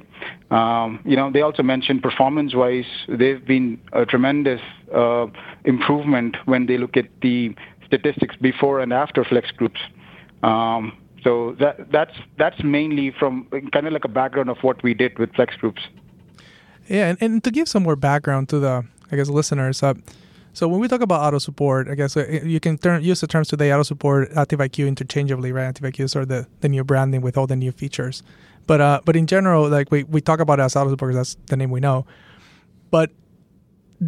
Um, 0.52 1.00
you 1.06 1.16
know, 1.16 1.32
they 1.32 1.42
also 1.42 1.62
mentioned 1.62 2.02
performance-wise, 2.02 2.86
they've 3.08 3.46
been 3.46 3.80
a 3.94 4.06
tremendous 4.06 4.62
uh, 4.94 5.28
improvement 5.64 6.38
when 6.46 6.66
they 6.66 6.78
look 6.78 6.98
at 6.98 7.06
the 7.22 7.56
statistics 7.86 8.36
before 8.36 8.80
and 8.80 8.92
after 8.92 9.24
flex 9.24 9.52
groups. 9.52 9.80
Um, 10.42 10.98
so 11.24 11.56
that 11.60 11.92
that's 11.92 12.16
that's 12.38 12.64
mainly 12.64 13.12
from 13.12 13.48
kind 13.74 13.86
of 13.88 13.94
like 13.94 14.06
a 14.06 14.10
background 14.10 14.50
of 14.50 14.58
what 14.62 14.82
we 14.82 14.94
did 14.94 15.20
with 15.20 15.34
flex 15.34 15.56
groups. 15.56 15.82
Yeah, 16.88 17.10
and, 17.10 17.18
and 17.22 17.44
to 17.44 17.52
give 17.52 17.68
some 17.68 17.84
more 17.84 17.96
background 17.96 18.50
to 18.50 18.60
the, 18.60 18.86
I 19.12 19.16
guess, 19.16 19.30
listeners. 19.30 19.84
Uh, 19.84 19.94
so 20.54 20.68
when 20.68 20.80
we 20.80 20.88
talk 20.88 21.02
about 21.02 21.22
auto 21.22 21.38
support, 21.38 21.88
I 21.90 21.96
guess 21.96 22.18
uh, 22.18 22.40
you 22.44 22.60
can 22.60 22.78
turn, 22.78 23.04
use 23.04 23.22
the 23.22 23.28
terms 23.28 23.48
today, 23.48 23.72
auto 23.74 23.84
support, 23.84 24.32
ActiveIQ 24.32 24.88
interchangeably, 24.88 25.52
right? 25.52 25.74
ActiveIQ 25.74 26.00
is 26.02 26.12
sort 26.12 26.24
of 26.24 26.30
the, 26.30 26.48
the 26.62 26.70
new 26.70 26.84
branding 26.84 27.22
with 27.22 27.38
all 27.38 27.48
the 27.48 27.56
new 27.56 27.72
features. 27.72 28.24
But 28.68 28.82
uh, 28.82 29.02
but 29.04 29.16
in 29.16 29.26
general, 29.26 29.68
like 29.68 29.92
we, 29.92 30.04
we 30.04 30.22
talk 30.22 30.40
about 30.40 30.60
it 30.60 30.64
as 30.64 30.76
auto 30.76 30.92
support 30.92 31.14
because 31.14 31.36
that's 31.36 31.50
the 31.50 31.58
name 31.58 31.72
we 31.72 31.80
know. 31.80 32.06
But 32.92 33.12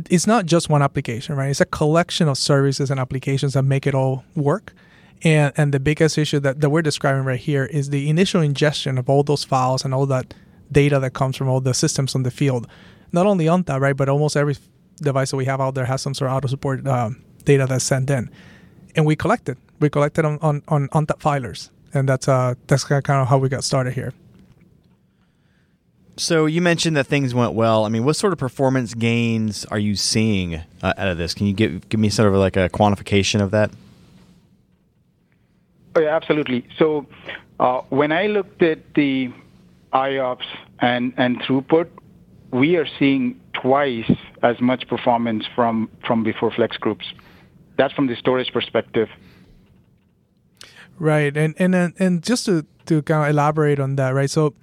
it's 0.09 0.27
not 0.27 0.45
just 0.45 0.69
one 0.69 0.81
application, 0.81 1.35
right? 1.35 1.49
It's 1.49 1.61
a 1.61 1.65
collection 1.65 2.27
of 2.27 2.37
services 2.37 2.91
and 2.91 2.99
applications 2.99 3.53
that 3.53 3.63
make 3.63 3.87
it 3.87 3.95
all 3.95 4.23
work. 4.35 4.73
And 5.23 5.53
and 5.57 5.73
the 5.73 5.79
biggest 5.79 6.17
issue 6.17 6.39
that, 6.39 6.61
that 6.61 6.69
we're 6.69 6.81
describing 6.81 7.23
right 7.23 7.39
here 7.39 7.65
is 7.65 7.89
the 7.89 8.09
initial 8.09 8.41
ingestion 8.41 8.97
of 8.97 9.09
all 9.09 9.23
those 9.23 9.43
files 9.43 9.85
and 9.85 9.93
all 9.93 10.05
that 10.07 10.33
data 10.71 10.99
that 10.99 11.13
comes 11.13 11.35
from 11.35 11.47
all 11.49 11.61
the 11.61 11.73
systems 11.73 12.15
on 12.15 12.23
the 12.23 12.31
field. 12.31 12.67
Not 13.11 13.25
only 13.25 13.47
on 13.47 13.63
that, 13.63 13.81
right, 13.81 13.95
but 13.95 14.09
almost 14.09 14.37
every 14.37 14.55
device 14.97 15.31
that 15.31 15.37
we 15.37 15.45
have 15.45 15.61
out 15.61 15.75
there 15.75 15.85
has 15.85 16.01
some 16.01 16.13
sort 16.13 16.29
of 16.31 16.37
auto 16.37 16.47
support 16.47 16.85
um, 16.87 17.23
data 17.45 17.65
that's 17.67 17.83
sent 17.83 18.09
in, 18.09 18.29
and 18.95 19.05
we 19.05 19.15
collect 19.15 19.49
it. 19.49 19.57
We 19.79 19.89
collect 19.89 20.17
it 20.17 20.25
on 20.25 20.37
on 20.41 20.63
on 20.67 20.87
ONTAP 20.89 21.19
filers, 21.19 21.69
and 21.93 22.07
that's 22.07 22.27
uh 22.27 22.55
that's 22.67 22.83
kind 22.83 23.07
of 23.09 23.27
how 23.27 23.37
we 23.37 23.49
got 23.49 23.63
started 23.63 23.93
here. 23.93 24.13
So 26.17 26.45
you 26.45 26.61
mentioned 26.61 26.95
that 26.97 27.07
things 27.07 27.33
went 27.33 27.53
well. 27.53 27.83
I 27.83 27.89
mean, 27.89 28.05
what 28.05 28.15
sort 28.15 28.31
of 28.31 28.37
performance 28.37 28.93
gains 28.93 29.65
are 29.65 29.79
you 29.79 29.95
seeing 29.95 30.55
uh, 30.83 30.93
out 30.97 31.07
of 31.07 31.17
this? 31.17 31.33
Can 31.33 31.47
you 31.47 31.53
give 31.53 31.89
give 31.89 31.99
me 31.99 32.09
sort 32.09 32.27
of 32.27 32.35
like 32.35 32.57
a 32.57 32.69
quantification 32.69 33.41
of 33.41 33.51
that? 33.51 33.71
Oh, 35.95 35.99
yeah, 35.99 36.15
absolutely. 36.15 36.65
So 36.77 37.05
uh, 37.59 37.81
when 37.89 38.11
I 38.11 38.27
looked 38.27 38.61
at 38.61 38.93
the 38.93 39.33
IOPS 39.93 40.45
and, 40.79 41.13
and 41.17 41.41
throughput, 41.41 41.89
we 42.51 42.77
are 42.77 42.87
seeing 42.97 43.40
twice 43.61 44.11
as 44.43 44.59
much 44.59 44.87
performance 44.87 45.45
from, 45.55 45.89
from 46.05 46.23
before 46.23 46.51
flex 46.51 46.77
groups. 46.77 47.05
That's 47.77 47.93
from 47.93 48.07
the 48.07 48.15
storage 48.15 48.51
perspective. 48.51 49.09
Right, 50.99 51.35
and 51.35 51.55
and 51.57 51.73
and 51.73 52.21
just 52.21 52.45
to 52.45 52.63
to 52.85 53.01
kind 53.01 53.23
of 53.23 53.29
elaborate 53.31 53.79
on 53.79 53.95
that, 53.95 54.09
right? 54.13 54.29
So, 54.29 54.53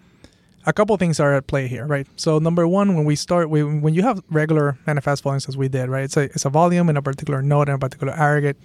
a 0.66 0.72
couple 0.72 0.96
things 0.96 1.18
are 1.18 1.34
at 1.34 1.48
play 1.48 1.66
here, 1.66 1.84
right? 1.84 2.06
So, 2.14 2.38
number 2.38 2.68
one, 2.68 2.94
when 2.94 3.04
we 3.04 3.16
start, 3.16 3.50
we, 3.50 3.64
when 3.64 3.92
you 3.92 4.02
have 4.02 4.22
regular 4.30 4.78
manifest 4.86 5.24
volumes 5.24 5.48
as 5.48 5.56
we 5.56 5.68
did, 5.68 5.88
right? 5.88 6.04
It's 6.04 6.16
a 6.16 6.22
it's 6.22 6.44
a 6.44 6.50
volume 6.50 6.88
in 6.90 6.96
a 6.96 7.02
particular 7.02 7.42
node 7.42 7.68
and 7.68 7.74
a 7.74 7.78
particular 7.78 8.12
aggregate, 8.12 8.56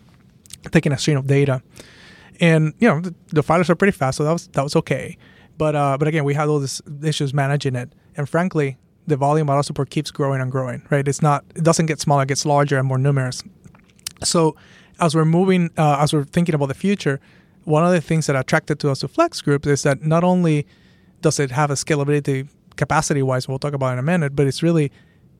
taking 0.69 0.91
a 0.91 0.99
stream 0.99 1.17
of 1.17 1.25
data, 1.25 1.63
and 2.39 2.75
you 2.77 2.87
know 2.87 2.99
the, 2.99 3.15
the 3.29 3.41
filers 3.41 3.71
are 3.71 3.75
pretty 3.75 3.97
fast, 3.97 4.17
so 4.17 4.23
that 4.23 4.33
was 4.33 4.47
that 4.49 4.63
was 4.63 4.75
okay. 4.75 5.17
But 5.57 5.75
uh, 5.75 5.97
but 5.97 6.07
again, 6.07 6.25
we 6.25 6.35
had 6.35 6.49
all 6.49 6.59
these 6.59 6.79
issues 7.01 7.33
managing 7.33 7.75
it, 7.75 7.91
and 8.15 8.29
frankly, 8.29 8.77
the 9.07 9.17
volume 9.17 9.50
auto 9.50 9.62
support 9.62 9.89
keeps 9.89 10.12
growing 10.12 10.41
and 10.41 10.51
growing, 10.51 10.86
right? 10.89 11.07
It's 11.07 11.22
not 11.22 11.43
it 11.55 11.63
doesn't 11.63 11.88
get 11.88 12.00
smaller, 12.00 12.24
it 12.24 12.29
gets 12.29 12.45
larger 12.45 12.77
and 12.77 12.88
more 12.88 12.98
numerous. 12.98 13.43
So 14.24 14.55
as 15.00 15.15
we're 15.15 15.25
moving, 15.25 15.72
uh, 15.77 15.98
as 16.00 16.13
we're 16.13 16.24
thinking 16.24 16.55
about 16.55 16.67
the 16.67 16.74
future, 16.74 17.19
one 17.65 17.86
of 17.86 17.91
the 17.91 18.01
things 18.01 18.27
that 18.27 18.36
attracted 18.36 18.79
to 18.81 18.91
us 18.91 19.00
to 19.00 19.07
Flex 19.07 19.41
Group 19.41 19.65
is 19.65 19.83
that 19.83 20.03
not 20.03 20.24
only 20.24 20.65
does 21.22 21.39
it 21.39 21.51
have 21.51 21.72
a 21.72 21.75
scalability 21.75 22.48
capacity 22.75 23.22
wise, 23.22 23.48
we'll 23.48 23.60
talk 23.60 23.74
about 23.74 23.93
in 23.93 24.00
a 24.00 24.03
minute, 24.03 24.36
but 24.36 24.48
it's 24.48 24.63
really 24.63 24.91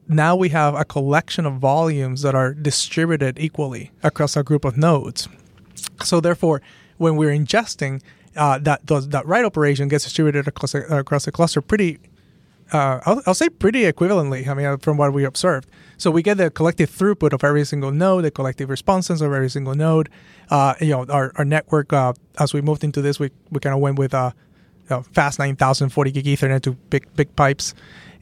now 0.08 0.36
we 0.36 0.50
have 0.50 0.75
a 0.75 0.84
collection 0.86 1.46
of 1.46 1.53
volumes 1.55 2.22
that 2.24 2.36
are 2.36 2.53
distributed 2.53 3.39
equally 3.39 3.91
across 4.01 4.36
a 4.36 4.43
group 4.43 4.65
of 4.65 4.77
nodes. 4.77 5.29
So 6.03 6.20
therefore, 6.20 6.62
when 6.98 7.15
we're 7.15 7.32
ingesting, 7.32 8.01
uh, 8.36 8.58
that 8.60 8.86
that 8.88 9.25
write 9.25 9.46
operation 9.46 9.88
gets 9.88 10.03
distributed 10.03 10.48
across 10.48 10.74
across 10.75 11.27
a 11.27 11.32
cluster 11.32 11.62
pretty 11.62 12.00
uh, 12.72 13.00
I'll, 13.05 13.22
I'll, 13.25 13.34
say 13.34 13.50
pretty 13.50 13.82
equivalently. 13.82 14.48
I 14.48 14.53
mean, 14.53 14.65
uh, 14.65 14.77
from 14.77 14.98
what 14.98 15.13
we 15.13 15.25
observed. 15.25 15.70
So 15.98 16.10
we 16.12 16.22
get 16.24 16.38
the 16.38 16.50
collective 16.50 16.89
throughput 16.89 17.34
of 17.34 17.43
every 17.43 17.65
single 17.65 17.91
node, 17.91 18.24
the 18.24 18.32
collective 18.32 18.70
responses 18.70 19.22
of 19.22 19.32
every 19.32 19.50
single 19.50 19.75
node. 19.75 20.10
Uh, 20.50 20.74
you 20.79 20.89
know, 20.89 21.05
our, 21.10 21.32
our 21.36 21.46
network, 21.46 21.93
uh, 21.93 22.13
as 22.39 22.53
we 22.53 22.62
moved 22.62 22.84
into 22.84 23.01
this, 23.01 23.20
we, 23.20 23.32
we 23.51 23.60
kind 23.60 23.75
of 23.75 23.82
went 23.82 24.00
with 24.00 24.13
uh, 24.13 24.32
you 24.89 24.98
know, 24.98 25.01
FAS 25.13 25.39
9000 25.39 25.89
40 25.89 26.12
gig 26.12 26.25
Ethernet 26.25 26.62
to 26.62 26.72
big 26.72 27.08
big 27.15 27.36
pipes. 27.36 27.74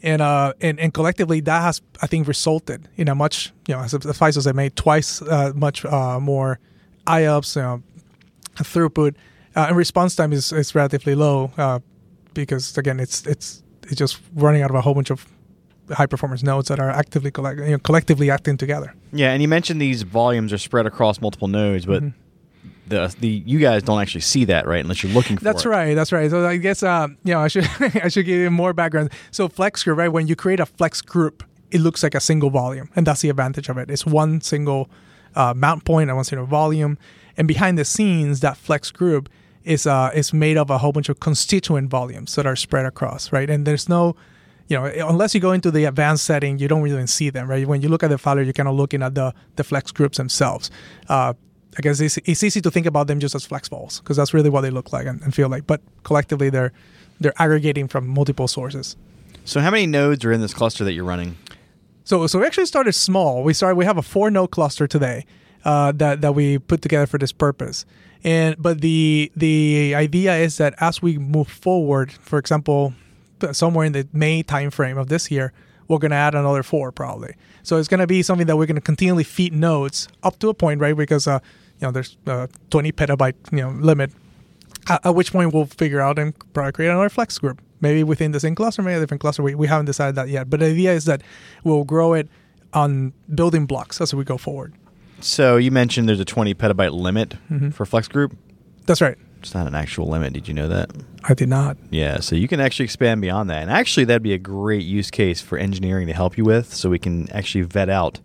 And, 0.03 0.21
uh, 0.21 0.53
and 0.61 0.79
and 0.79 0.93
collectively, 0.93 1.41
that 1.41 1.61
has, 1.61 1.81
I 2.01 2.07
think, 2.07 2.27
resulted 2.27 2.89
in 2.97 3.07
a 3.07 3.13
much, 3.13 3.53
you 3.67 3.75
know, 3.75 3.81
as 3.81 3.93
Faisal 3.93 4.41
said, 4.41 4.55
made 4.55 4.75
twice 4.75 5.21
uh, 5.21 5.53
much 5.55 5.85
more 5.85 6.59
IOPS, 7.05 7.55
you 7.55 7.61
know, 7.61 7.83
throughput, 8.55 9.13
and 9.55 9.77
response 9.77 10.15
time 10.15 10.33
is, 10.33 10.51
is 10.51 10.73
relatively 10.73 11.13
low 11.13 11.81
because, 12.33 12.75
again, 12.79 12.99
it's 12.99 13.27
it's 13.27 13.61
it's 13.91 13.99
just 13.99 14.19
running 14.33 14.61
out 14.61 14.69
of 14.69 14.75
a 14.75 14.81
whole 14.81 14.93
bunch 14.93 15.09
of 15.09 15.27
high 15.91 16.05
performance 16.05 16.43
nodes 16.43 16.69
that 16.69 16.79
are 16.79 16.89
actively 16.89 17.31
collect, 17.31 17.59
you 17.59 17.71
know, 17.71 17.79
collectively 17.79 18.29
acting 18.29 18.57
together. 18.57 18.93
Yeah, 19.11 19.31
and 19.31 19.41
you 19.41 19.47
mentioned 19.47 19.81
these 19.81 20.03
volumes 20.03 20.53
are 20.53 20.57
spread 20.57 20.85
across 20.85 21.19
multiple 21.21 21.47
nodes, 21.47 21.85
but 21.85 22.01
mm-hmm. 22.01 22.69
the 22.87 23.13
the 23.19 23.27
you 23.45 23.59
guys 23.59 23.83
don't 23.83 24.01
actually 24.01 24.21
see 24.21 24.45
that, 24.45 24.65
right? 24.67 24.81
Unless 24.81 25.03
you're 25.03 25.11
looking 25.11 25.37
for 25.37 25.43
That's 25.43 25.65
it. 25.65 25.69
right. 25.69 25.93
That's 25.93 26.11
right. 26.11 26.29
So 26.29 26.47
I 26.47 26.57
guess 26.57 26.83
uh, 26.83 27.07
you 27.23 27.33
know 27.33 27.39
I 27.39 27.47
should 27.47 27.67
I 27.79 28.07
should 28.07 28.25
give 28.25 28.39
you 28.39 28.49
more 28.49 28.73
background. 28.73 29.11
So 29.31 29.47
flex 29.47 29.83
group, 29.83 29.97
right? 29.97 30.09
When 30.09 30.27
you 30.27 30.35
create 30.35 30.59
a 30.59 30.65
flex 30.65 31.01
group, 31.01 31.43
it 31.71 31.81
looks 31.81 32.03
like 32.03 32.15
a 32.15 32.21
single 32.21 32.49
volume, 32.49 32.89
and 32.95 33.05
that's 33.05 33.21
the 33.21 33.29
advantage 33.29 33.69
of 33.69 33.77
it. 33.77 33.89
It's 33.91 34.05
one 34.05 34.41
single 34.41 34.89
uh, 35.35 35.53
mount 35.55 35.85
point 35.85 36.09
and 36.09 36.15
one 36.15 36.25
single 36.25 36.47
volume, 36.47 36.97
and 37.37 37.47
behind 37.47 37.77
the 37.77 37.85
scenes, 37.85 38.39
that 38.39 38.57
flex 38.57 38.91
group 38.91 39.29
is 39.63 39.85
uh, 39.87 40.11
is 40.13 40.33
made 40.33 40.57
of 40.57 40.69
a 40.69 40.77
whole 40.77 40.91
bunch 40.91 41.09
of 41.09 41.19
constituent 41.19 41.89
volumes 41.89 42.35
that 42.35 42.45
are 42.45 42.55
spread 42.55 42.85
across, 42.85 43.31
right? 43.31 43.49
And 43.49 43.65
there's 43.65 43.87
no, 43.87 44.15
you 44.67 44.77
know, 44.77 44.85
unless 45.07 45.33
you 45.35 45.41
go 45.41 45.51
into 45.51 45.71
the 45.71 45.85
advanced 45.85 46.25
setting, 46.25 46.59
you 46.59 46.67
don't 46.67 46.81
really 46.81 47.05
see 47.07 47.29
them, 47.29 47.49
right? 47.49 47.67
When 47.67 47.81
you 47.81 47.89
look 47.89 48.03
at 48.03 48.09
the 48.09 48.17
filer, 48.17 48.41
you're 48.41 48.53
kind 48.53 48.69
of 48.69 48.75
looking 48.75 49.03
at 49.03 49.15
the 49.15 49.33
the 49.55 49.63
flex 49.63 49.91
groups 49.91 50.17
themselves. 50.17 50.71
Uh, 51.07 51.33
I 51.77 51.81
guess 51.81 51.99
it's, 52.01 52.17
it's 52.17 52.43
easy 52.43 52.59
to 52.61 52.71
think 52.71 52.85
about 52.85 53.07
them 53.07 53.19
just 53.19 53.33
as 53.33 53.47
FlexVols 53.47 54.01
because 54.01 54.17
that's 54.17 54.33
really 54.33 54.49
what 54.49 54.61
they 54.61 54.69
look 54.69 54.91
like 54.91 55.07
and, 55.07 55.21
and 55.21 55.33
feel 55.33 55.47
like. 55.47 55.67
But 55.67 55.81
collectively, 56.03 56.49
they're 56.49 56.73
they're 57.19 57.39
aggregating 57.41 57.87
from 57.87 58.07
multiple 58.07 58.47
sources. 58.47 58.97
So 59.45 59.59
how 59.59 59.71
many 59.71 59.87
nodes 59.87 60.25
are 60.25 60.31
in 60.31 60.41
this 60.41 60.53
cluster 60.53 60.83
that 60.83 60.93
you're 60.93 61.05
running? 61.05 61.37
So 62.03 62.27
so 62.27 62.39
we 62.39 62.45
actually 62.45 62.65
started 62.65 62.93
small. 62.93 63.43
We 63.43 63.53
started 63.53 63.75
we 63.75 63.85
have 63.85 63.97
a 63.97 64.01
four 64.01 64.29
node 64.31 64.51
cluster 64.51 64.87
today 64.87 65.25
uh, 65.63 65.91
that 65.93 66.21
that 66.21 66.35
we 66.35 66.57
put 66.57 66.81
together 66.81 67.05
for 67.05 67.17
this 67.17 67.31
purpose. 67.31 67.85
And 68.23 68.55
but 68.61 68.81
the 68.81 69.31
the 69.35 69.95
idea 69.95 70.35
is 70.37 70.57
that 70.57 70.75
as 70.79 71.01
we 71.01 71.17
move 71.17 71.47
forward, 71.47 72.11
for 72.11 72.37
example, 72.37 72.93
somewhere 73.51 73.85
in 73.85 73.93
the 73.93 74.07
May 74.13 74.43
timeframe 74.43 74.97
of 74.99 75.07
this 75.07 75.31
year, 75.31 75.53
we're 75.87 75.97
going 75.97 76.11
to 76.11 76.17
add 76.17 76.35
another 76.35 76.63
four 76.63 76.91
probably. 76.91 77.35
So 77.63 77.77
it's 77.77 77.87
going 77.87 77.99
to 77.99 78.07
be 78.07 78.21
something 78.21 78.47
that 78.47 78.57
we're 78.57 78.65
going 78.65 78.75
to 78.75 78.81
continually 78.81 79.23
feed 79.23 79.53
nodes 79.53 80.07
up 80.23 80.39
to 80.39 80.49
a 80.49 80.53
point, 80.53 80.79
right? 80.79 80.95
Because 80.95 81.27
uh, 81.27 81.39
you 81.79 81.87
know 81.87 81.91
there's 81.91 82.17
a 82.27 82.47
20 82.69 82.91
petabyte 82.91 83.35
you 83.51 83.59
know 83.59 83.69
limit. 83.71 84.11
At, 84.87 85.05
at 85.05 85.15
which 85.15 85.31
point 85.31 85.53
we'll 85.53 85.65
figure 85.65 86.01
out 86.01 86.17
and 86.17 86.33
probably 86.53 86.71
create 86.71 86.89
another 86.89 87.09
flex 87.09 87.37
group, 87.37 87.61
maybe 87.81 88.03
within 88.03 88.31
the 88.31 88.39
same 88.39 88.55
cluster, 88.55 88.81
maybe 88.81 88.97
a 88.97 88.99
different 88.99 89.21
cluster. 89.21 89.43
We, 89.43 89.55
we 89.55 89.67
haven't 89.67 89.85
decided 89.85 90.15
that 90.15 90.29
yet. 90.29 90.49
But 90.49 90.59
the 90.59 90.67
idea 90.67 90.93
is 90.93 91.05
that 91.05 91.21
we'll 91.63 91.83
grow 91.83 92.13
it 92.13 92.27
on 92.73 93.13
building 93.33 93.65
blocks 93.65 94.01
as 94.01 94.13
we 94.13 94.23
go 94.23 94.37
forward. 94.37 94.73
So 95.23 95.57
you 95.57 95.71
mentioned 95.71 96.07
there's 96.09 96.19
a 96.19 96.25
20 96.25 96.53
petabyte 96.55 96.91
limit 96.93 97.35
Mm-hmm. 97.51 97.69
for 97.71 97.85
Flex 97.85 98.07
Group. 98.07 98.35
That's 98.85 99.01
right. 99.01 99.17
It's 99.39 99.53
not 99.53 99.65
an 99.67 99.73
actual 99.75 100.07
limit. 100.07 100.33
Did 100.33 100.47
you 100.47 100.53
know 100.53 100.67
that? 100.67 100.91
I 101.23 101.33
did 101.33 101.49
not. 101.49 101.77
Yeah, 101.89 102.19
so 102.19 102.35
you 102.35 102.47
can 102.47 102.59
actually 102.59 102.85
expand 102.85 103.21
beyond 103.21 103.49
that. 103.49 103.61
And 103.63 103.71
actually, 103.71 104.03
that'd 104.05 104.21
be 104.21 104.33
a 104.33 104.37
great 104.37 104.83
use 104.83 105.09
case 105.09 105.41
for 105.41 105.57
engineering 105.57 106.07
to 106.07 106.13
help 106.13 106.37
you 106.37 106.43
with, 106.43 106.73
so 106.73 106.89
we 106.89 106.99
can 106.99 107.29
actually 107.31 107.63
vet 107.63 107.89
out 107.89 108.19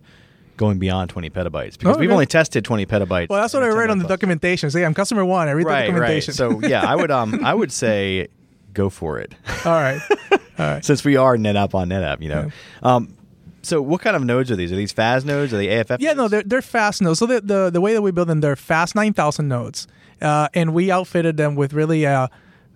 going 0.59 0.79
beyond 0.79 1.11
20 1.11 1.29
petabytes 1.31 1.79
because 1.79 1.97
Oh, 1.97 1.99
we've 2.01 2.09
okay. 2.09 2.13
only 2.15 2.27
tested 2.27 2.65
20 2.65 2.85
petabytes. 2.87 3.29
Well, 3.31 3.41
that's 3.41 3.53
what 3.55 3.63
I 3.63 3.69
read 3.69 3.91
on 3.91 3.99
the 3.99 4.05
10 4.05 4.09
plus. 4.09 4.19
documentation. 4.19 4.71
Say, 4.71 4.85
I'm 4.85 4.95
customer 4.95 5.25
one. 5.25 5.49
I 5.49 5.53
read 5.53 5.67
the 5.67 5.71
Right, 5.71 5.93
right. 5.93 6.23
So 6.23 6.61
yeah, 6.61 6.83
I 6.87 6.97
would 6.97 7.11
um 7.11 7.43
I 7.45 7.55
would 7.55 7.73
say 7.83 8.29
go 8.75 8.89
for 8.91 9.19
it. 9.19 9.35
all 9.65 9.73
right, 9.73 10.01
all 10.31 10.39
right. 10.59 10.85
Since 10.85 11.03
we 11.05 11.17
are 11.17 11.37
NetApp 11.37 11.75
on 11.75 11.89
NetApp, 11.89 12.21
you 12.23 12.29
know. 12.29 12.51
Um, 12.83 13.16
so 13.67 13.83
what 13.83 14.01
kind 14.01 14.17
of 14.17 14.25
nodes 14.25 14.51
are 14.51 14.57
these? 14.57 14.73
Are 14.73 14.77
these 14.77 14.93
FAS 14.93 15.25
nodes? 15.25 15.53
Are 15.53 15.57
they 15.57 15.69
AFF? 15.69 16.01
Yeah, 16.01 16.13
no, 16.13 16.29
they're, 16.29 16.43
they're 16.43 16.63
FAS 16.63 17.01
nodes. 17.01 17.19
So 17.19 17.27
the, 17.27 17.41
the 17.41 17.71
the 17.71 17.81
way 17.81 17.93
that 17.93 18.03
we 18.03 18.11
build 18.11 18.29
them, 18.29 18.41
they're 18.41 18.57
FAS 18.57 18.95
9,000 18.95 19.49
nodes, 19.49 19.87
uh, 20.23 20.49
and 20.55 20.73
we 20.73 20.91
outfitted 20.91 21.37
them 21.37 21.55
with 21.57 21.73
really. 21.73 22.07
Uh, 22.07 22.29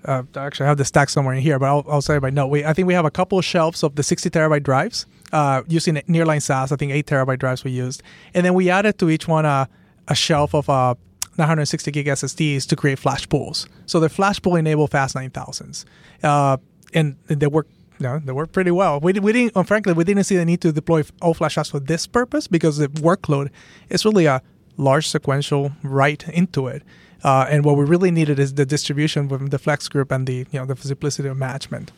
uh, 0.04 0.23
actually, 0.35 0.64
I 0.64 0.68
have 0.68 0.78
the 0.78 0.85
stack 0.85 1.11
somewhere 1.11 1.35
in 1.35 1.42
here, 1.42 1.59
but 1.59 1.66
I'll, 1.66 1.85
I'll 1.87 2.00
say 2.00 2.18
by 2.18 2.30
note. 2.30 2.47
We 2.47 2.64
I 2.64 2.73
think 2.73 2.88
we 2.88 2.94
have 2.94 3.04
a 3.04 3.11
couple 3.11 3.38
of 3.38 3.44
shelves 3.44 3.82
of 3.82 3.97
the 3.97 4.02
60 4.02 4.30
terabyte 4.30 4.62
drives 4.62 5.06
uh, 5.32 5.62
using 5.68 5.97
nearline 6.09 6.42
SAS. 6.42 6.73
I 6.73 6.76
think 6.76 6.92
eight 6.92 7.06
terabyte 7.06 7.38
drives 7.38 7.64
we 7.64 7.70
used, 7.70 8.02
and 8.35 8.44
then 8.44 8.54
we 8.54 8.70
added 8.70 8.99
to 8.99 9.11
each 9.11 9.28
one 9.28 9.44
a, 9.44 9.68
a 10.09 10.14
shelf 10.14 10.54
of 10.54 10.70
uh, 10.70 10.94
960 11.37 11.90
gig 11.90 12.06
SSDs 12.06 12.66
to 12.66 12.76
create 12.76 12.99
flash 12.99 13.28
pools. 13.28 13.66
So 13.87 14.00
the 14.00 14.09
flash 14.09 14.40
pool 14.40 14.56
enable 14.56 14.87
FAS 14.87 15.14
9000s, 15.14 15.85
uh, 16.23 16.56
and 16.94 17.16
they 17.26 17.47
work. 17.47 17.66
Know, 18.00 18.19
they 18.19 18.33
work 18.33 18.52
pretty 18.52 18.71
well. 18.71 18.99
We, 18.99 19.12
we 19.12 19.33
didn't, 19.33 19.57
uh, 19.57 19.62
frankly, 19.62 19.92
we 19.92 20.04
didn't 20.04 20.25
see 20.25 20.37
the 20.37 20.45
need 20.47 20.62
to 20.62 20.73
deploy 20.73 21.04
all 21.21 21.35
flash 21.35 21.54
drives 21.54 21.71
for 21.71 21.80
this 21.80 22.07
purpose 22.07 22.47
because 22.49 22.78
the 22.78 22.88
workload 22.88 23.50
is 23.90 24.04
really 24.07 24.25
a 24.26 24.40
large 24.78 25.07
sequential 25.07 25.73
write 25.83 26.26
into 26.30 26.66
it. 26.66 26.83
Uh, 27.23 27.47
and 27.50 27.62
what 27.64 27.76
we 27.76 27.85
really 27.85 28.11
needed 28.11 28.38
is 28.38 28.54
the 28.54 28.64
distribution 28.64 29.28
with 29.28 29.50
the 29.50 29.59
flex 29.59 29.87
group 29.88 30.11
and 30.11 30.26
the 30.26 30.47
you 30.50 30.59
know 30.59 30.64
the 30.64 30.75
simplicity 30.76 31.28
of 31.28 31.37
management. 31.37 31.92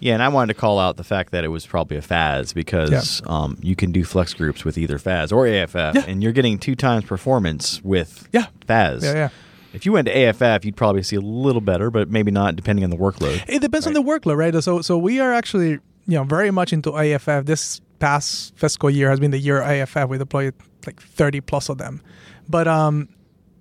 Yeah, 0.00 0.14
and 0.14 0.22
I 0.22 0.28
wanted 0.28 0.54
to 0.54 0.58
call 0.60 0.78
out 0.80 0.96
the 0.96 1.04
fact 1.04 1.30
that 1.30 1.44
it 1.44 1.48
was 1.48 1.66
probably 1.66 1.98
a 1.98 2.02
FAS 2.02 2.52
because 2.54 3.20
um, 3.26 3.58
you 3.62 3.76
can 3.76 3.92
do 3.92 4.02
flex 4.02 4.32
groups 4.34 4.64
with 4.64 4.78
either 4.78 4.98
FAS 4.98 5.30
or 5.30 5.46
AFF, 5.46 5.74
Yeah. 5.94 6.04
and 6.08 6.22
you're 6.22 6.32
getting 6.32 6.58
two 6.58 6.74
times 6.74 7.04
performance 7.04 7.80
with 7.84 8.26
Yeah. 8.32 8.46
FAS. 8.66 9.04
Yeah, 9.04 9.12
yeah. 9.12 9.28
If 9.72 9.86
you 9.86 9.92
went 9.92 10.06
to 10.06 10.12
AFF, 10.12 10.64
you'd 10.64 10.76
probably 10.76 11.02
see 11.02 11.16
a 11.16 11.20
little 11.20 11.60
better, 11.60 11.90
but 11.90 12.10
maybe 12.10 12.30
not, 12.30 12.56
depending 12.56 12.84
on 12.84 12.90
the 12.90 12.96
workload. 12.96 13.42
It 13.48 13.60
depends 13.60 13.86
on 13.86 13.92
the 13.92 14.02
workload, 14.02 14.36
right? 14.36 14.54
So 14.62 14.82
so 14.82 14.98
we 14.98 15.20
are 15.20 15.32
actually 15.32 15.70
you 15.70 16.16
know 16.16 16.24
very 16.24 16.50
much 16.50 16.72
into 16.72 16.92
AFF. 16.96 17.46
This 17.46 17.80
past 17.98 18.56
fiscal 18.56 18.90
year 18.90 19.10
has 19.10 19.20
been 19.20 19.30
the 19.30 19.38
year 19.38 19.62
AFF. 19.62 20.08
We 20.08 20.18
deployed 20.18 20.54
like 20.86 21.00
30 21.00 21.40
plus 21.42 21.68
of 21.68 21.78
them, 21.78 22.02
but 22.48 22.66
um. 22.68 23.08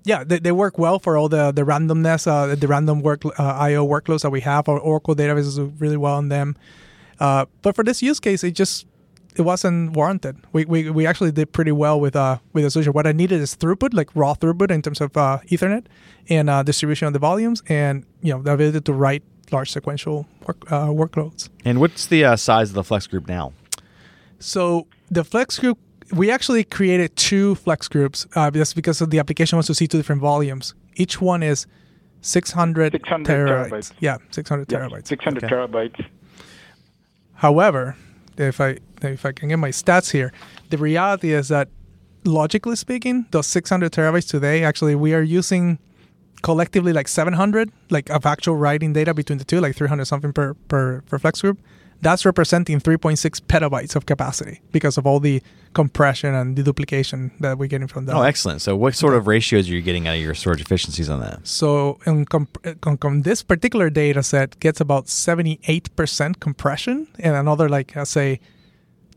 Yeah, 0.05 0.23
they, 0.23 0.39
they 0.39 0.53
work 0.53 0.79
well 0.79 0.97
for 0.97 1.17
all 1.17 1.27
the 1.27 1.51
the 1.51 1.63
randomness, 1.63 2.25
uh, 2.25 2.55
the 2.55 2.67
random 2.67 3.01
work 3.01 3.25
uh, 3.25 3.31
I/O 3.37 3.85
workloads 3.85 4.21
that 4.21 4.31
we 4.31 4.39
have. 4.41 4.67
Our 4.69 4.79
Oracle 4.79 5.13
databases 5.13 5.57
do 5.57 5.73
really 5.77 5.97
well 5.97 6.15
on 6.15 6.29
them, 6.29 6.55
uh, 7.19 7.45
but 7.61 7.75
for 7.75 7.83
this 7.83 8.01
use 8.01 8.19
case, 8.19 8.43
it 8.43 8.51
just 8.51 8.87
it 9.35 9.41
wasn't 9.43 9.91
warranted. 9.95 10.37
We, 10.53 10.65
we, 10.65 10.89
we 10.89 11.05
actually 11.05 11.31
did 11.31 11.51
pretty 11.53 11.71
well 11.71 11.99
with 11.99 12.15
uh 12.15 12.39
with 12.53 12.63
the 12.63 12.71
solution. 12.71 12.93
What 12.93 13.07
I 13.07 13.11
needed 13.11 13.39
is 13.41 13.55
throughput, 13.55 13.93
like 13.93 14.09
raw 14.15 14.33
throughput 14.33 14.71
in 14.71 14.81
terms 14.81 15.01
of 15.01 15.15
uh, 15.15 15.39
Ethernet 15.47 15.85
and 16.29 16.49
uh, 16.49 16.63
distribution 16.63 17.07
of 17.07 17.13
the 17.13 17.19
volumes, 17.19 17.61
and 17.69 18.05
you 18.21 18.33
know 18.33 18.41
the 18.41 18.51
ability 18.53 18.81
to 18.81 18.93
write 18.93 19.23
large 19.51 19.71
sequential 19.71 20.25
work, 20.47 20.71
uh, 20.71 20.87
workloads. 20.87 21.49
And 21.65 21.79
what's 21.79 22.07
the 22.07 22.23
uh, 22.25 22.35
size 22.35 22.69
of 22.69 22.75
the 22.75 22.83
flex 22.83 23.07
group 23.07 23.27
now? 23.27 23.53
So 24.39 24.87
the 25.11 25.23
flex 25.23 25.57
group, 25.59 25.77
we 26.13 26.29
actually 26.31 26.63
created 26.63 27.15
two 27.15 27.55
flex 27.55 27.87
groups. 27.87 28.27
Uh, 28.35 28.51
just 28.51 28.75
because 28.75 29.01
of 29.01 29.09
the 29.09 29.19
application 29.19 29.55
wants 29.57 29.67
to 29.67 29.73
see 29.75 29.87
two 29.87 29.97
different 29.97 30.21
volumes. 30.21 30.73
Each 30.95 31.19
one 31.21 31.43
is 31.43 31.65
600, 32.21 32.91
600 32.93 33.25
terabytes. 33.27 33.69
terabytes. 33.71 33.91
Yeah, 33.99 34.17
600 34.31 34.71
Yeah, 34.71 34.79
terabytes. 34.79 35.07
600 35.07 35.43
Okay. 35.43 35.55
terabytes. 35.55 36.05
However, 37.33 37.95
if 38.37 38.59
I 38.61 38.77
if 39.03 39.25
I 39.25 39.31
can 39.31 39.49
get 39.49 39.57
my 39.57 39.69
stats 39.69 40.11
here, 40.11 40.31
the 40.69 40.77
reality 40.77 41.33
is 41.33 41.47
that 41.49 41.69
logically 42.25 42.75
speaking, 42.75 43.25
those 43.31 43.47
600 43.47 43.91
terabytes 43.91 44.29
today, 44.29 44.63
actually, 44.63 44.95
we 44.95 45.13
are 45.13 45.21
using 45.21 45.79
collectively 46.41 46.93
like 46.93 47.07
700 47.07 47.69
like 47.89 48.09
of 48.09 48.25
actual 48.25 48.55
writing 48.55 48.93
data 48.93 49.13
between 49.13 49.39
the 49.39 49.45
two, 49.45 49.59
like 49.59 49.75
300 49.75 50.05
something 50.05 50.33
per 50.33 50.53
per 50.67 51.01
per 51.01 51.19
flex 51.19 51.41
group. 51.41 51.59
That's 52.01 52.25
representing 52.25 52.79
3.6 52.79 53.41
petabytes 53.41 53.93
of 53.93 54.05
capacity 54.05 54.61
because 54.71 54.97
of 54.97 55.05
all 55.05 55.19
the 55.19 55.43
compression 55.73 56.33
and 56.33 56.55
deduplication 56.55 57.31
that 57.41 57.57
we're 57.57 57.67
getting 57.67 57.89
from 57.89 58.05
that. 58.05 58.15
Oh, 58.15 58.21
excellent. 58.21 58.61
So, 58.61 58.73
what 58.77 58.95
sort 58.95 59.15
of 59.15 59.27
ratios 59.27 59.69
are 59.69 59.73
you 59.73 59.81
getting 59.81 60.07
out 60.07 60.15
of 60.15 60.21
your 60.21 60.33
storage 60.33 60.61
efficiencies 60.61 61.09
on 61.09 61.19
that? 61.19 61.45
So 61.45 61.99
in 62.05 62.23
comp- 62.23 62.57
com- 62.79 62.97
com- 62.97 63.23
this 63.23 63.43
particular 63.43 63.89
data 63.89 64.23
set 64.23 64.57
gets 64.61 64.79
about 64.79 65.07
78% 65.07 66.39
compression 66.39 67.07
and 67.19 67.35
another 67.35 67.67
like 67.67 67.97
I 67.97 68.05
say 68.05 68.39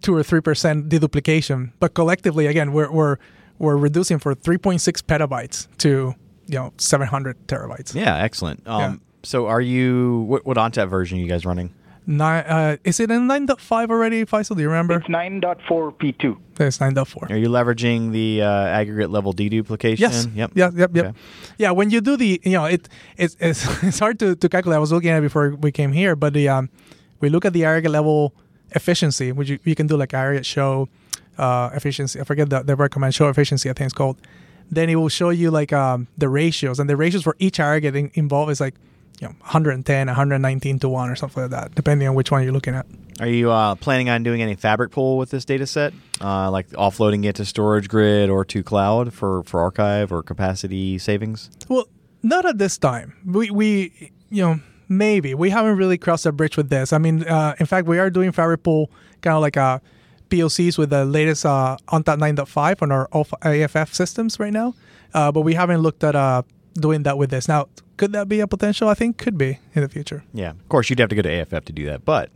two 0.02 0.14
or 0.14 0.22
three 0.22 0.40
percent 0.40 0.88
deduplication. 0.88 1.72
But 1.80 1.94
collectively, 1.94 2.46
again, 2.46 2.72
we're 2.72 2.90
we're 2.90 3.16
we're 3.58 3.76
reducing 3.76 4.18
for 4.18 4.34
3.6 4.34 4.80
petabytes 5.04 5.68
to 5.78 6.14
you 6.48 6.58
know 6.58 6.72
700 6.78 7.46
terabytes. 7.46 7.94
Yeah, 7.94 8.16
excellent. 8.16 8.66
Um, 8.66 8.80
Yeah. 8.80 8.94
So, 9.24 9.46
are 9.46 9.60
you 9.60 10.22
what, 10.26 10.44
what 10.44 10.56
ONTAP 10.56 10.88
version 10.90 11.18
are 11.18 11.20
you 11.20 11.28
guys 11.28 11.46
running? 11.46 11.72
Nine, 12.04 12.42
uh, 12.48 12.76
is 12.82 12.98
it 12.98 13.12
in 13.12 13.28
9.5 13.28 13.90
already, 13.90 14.24
Faisal? 14.24 14.56
Do 14.56 14.62
you 14.62 14.68
remember? 14.68 14.94
It's 14.94 15.06
9.4 15.06 15.94
P2. 15.94 16.36
It's 16.58 16.78
9.4. 16.78 17.30
Are 17.30 17.36
you 17.36 17.46
leveraging 17.46 18.10
the 18.10 18.42
uh, 18.42 18.50
aggregate 18.50 19.10
level 19.10 19.32
deduplication? 19.32 20.00
Yes. 20.00 20.26
Yep. 20.34 20.50
Yep. 20.56 20.72
Yep. 20.74 20.90
Yep. 20.96 21.04
Okay. 21.06 21.18
Yeah. 21.58 21.70
When 21.70 21.90
you 21.90 22.00
do 22.00 22.16
the, 22.16 22.40
you 22.42 22.52
know, 22.58 22.64
it 22.64 22.88
it's 23.16 23.36
it's, 23.38 23.64
it's 23.84 24.00
hard 24.00 24.18
to, 24.18 24.34
to 24.34 24.48
calculate. 24.48 24.76
I 24.78 24.80
was 24.80 24.90
looking 24.90 25.10
at 25.10 25.18
it 25.18 25.22
before 25.22 25.54
we 25.54 25.70
came 25.70 25.92
here, 25.92 26.16
but 26.16 26.32
the 26.32 26.48
um, 26.48 26.68
we 27.20 27.28
look 27.28 27.44
at 27.44 27.52
the 27.52 27.64
aggregate 27.64 27.92
level 27.92 28.34
efficiency, 28.74 29.32
which 29.32 29.48
you, 29.48 29.58
you 29.64 29.74
can 29.74 29.86
do 29.86 29.96
like 29.96 30.14
aggregate 30.14 30.46
show 30.46 30.88
uh, 31.38 31.70
efficiency. 31.74 32.20
I 32.20 32.24
forget 32.24 32.50
the 32.50 32.62
the 32.62 32.76
word 32.76 32.90
command 32.90 33.14
show 33.14 33.28
efficiency. 33.28 33.70
I 33.70 33.72
think 33.72 33.86
it's 33.86 33.94
called. 33.94 34.16
Then 34.70 34.88
it 34.88 34.96
will 34.96 35.10
show 35.10 35.30
you 35.30 35.50
like 35.50 35.72
um 35.72 36.08
the 36.18 36.28
ratios, 36.28 36.78
and 36.78 36.88
the 36.88 36.96
ratios 36.96 37.22
for 37.22 37.36
each 37.38 37.60
aggregate 37.60 37.96
in, 37.96 38.10
involved 38.14 38.50
is 38.50 38.60
like. 38.60 38.74
You 39.20 39.28
know, 39.28 39.34
110, 39.42 40.06
119 40.08 40.78
to 40.80 40.88
1 40.88 41.10
or 41.10 41.14
something 41.14 41.42
like 41.44 41.52
that, 41.52 41.74
depending 41.76 42.08
on 42.08 42.16
which 42.16 42.32
one 42.32 42.42
you're 42.42 42.52
looking 42.52 42.74
at. 42.74 42.86
Are 43.20 43.28
you 43.28 43.52
uh, 43.52 43.76
planning 43.76 44.08
on 44.08 44.24
doing 44.24 44.42
any 44.42 44.56
fabric 44.56 44.90
pool 44.90 45.16
with 45.16 45.30
this 45.30 45.44
data 45.44 45.64
set, 45.64 45.92
uh, 46.20 46.50
like 46.50 46.68
offloading 46.70 47.24
it 47.24 47.36
to 47.36 47.42
StorageGRID 47.42 48.32
or 48.32 48.44
to 48.46 48.64
cloud 48.64 49.12
for, 49.12 49.44
for 49.44 49.60
archive 49.60 50.10
or 50.10 50.24
capacity 50.24 50.98
savings? 50.98 51.50
Well, 51.68 51.86
not 52.24 52.44
at 52.46 52.58
this 52.58 52.76
time. 52.78 53.14
We, 53.24 53.48
we 53.50 54.12
you 54.30 54.42
know, 54.42 54.60
maybe 54.98 55.34
we 55.34 55.50
haven't 55.50 55.76
really 55.76 55.98
crossed 55.98 56.24
that 56.24 56.32
bridge 56.32 56.56
with 56.56 56.68
this. 56.70 56.92
I 56.92 56.98
mean, 56.98 57.26
uh, 57.26 57.54
in 57.58 57.66
fact, 57.66 57.86
we 57.86 57.98
are 57.98 58.10
doing 58.10 58.32
Fabric 58.32 58.62
Pool 58.62 58.90
kind 59.20 59.34
of 59.36 59.42
like 59.42 59.56
uh, 59.56 59.78
POCs 60.30 60.78
with 60.78 60.90
the 60.90 61.04
latest 61.04 61.44
uh, 61.46 61.76
ONTAP 61.88 62.18
9.5 62.18 62.82
on 62.82 62.92
our 62.92 63.08
AF- 63.12 63.34
AFF 63.42 63.94
systems 63.94 64.40
right 64.40 64.52
now, 64.52 64.74
uh, 65.14 65.30
but 65.30 65.42
we 65.42 65.54
haven't 65.54 65.80
looked 65.80 66.02
at 66.04 66.14
uh, 66.14 66.42
doing 66.74 67.02
that 67.04 67.18
with 67.18 67.30
this. 67.30 67.48
Now, 67.48 67.68
could 67.96 68.12
that 68.12 68.28
be 68.28 68.40
a 68.40 68.46
potential? 68.46 68.88
I 68.88 68.94
think 68.94 69.18
could 69.18 69.36
be 69.38 69.58
in 69.74 69.82
the 69.82 69.88
future. 69.88 70.24
Yeah. 70.32 70.50
Of 70.50 70.68
course, 70.68 70.90
you'd 70.90 70.98
have 70.98 71.10
to 71.10 71.14
go 71.14 71.22
to 71.22 71.30
AFF 71.30 71.64
to 71.66 71.72
do 71.72 71.86
that, 71.86 72.04
but 72.04 72.30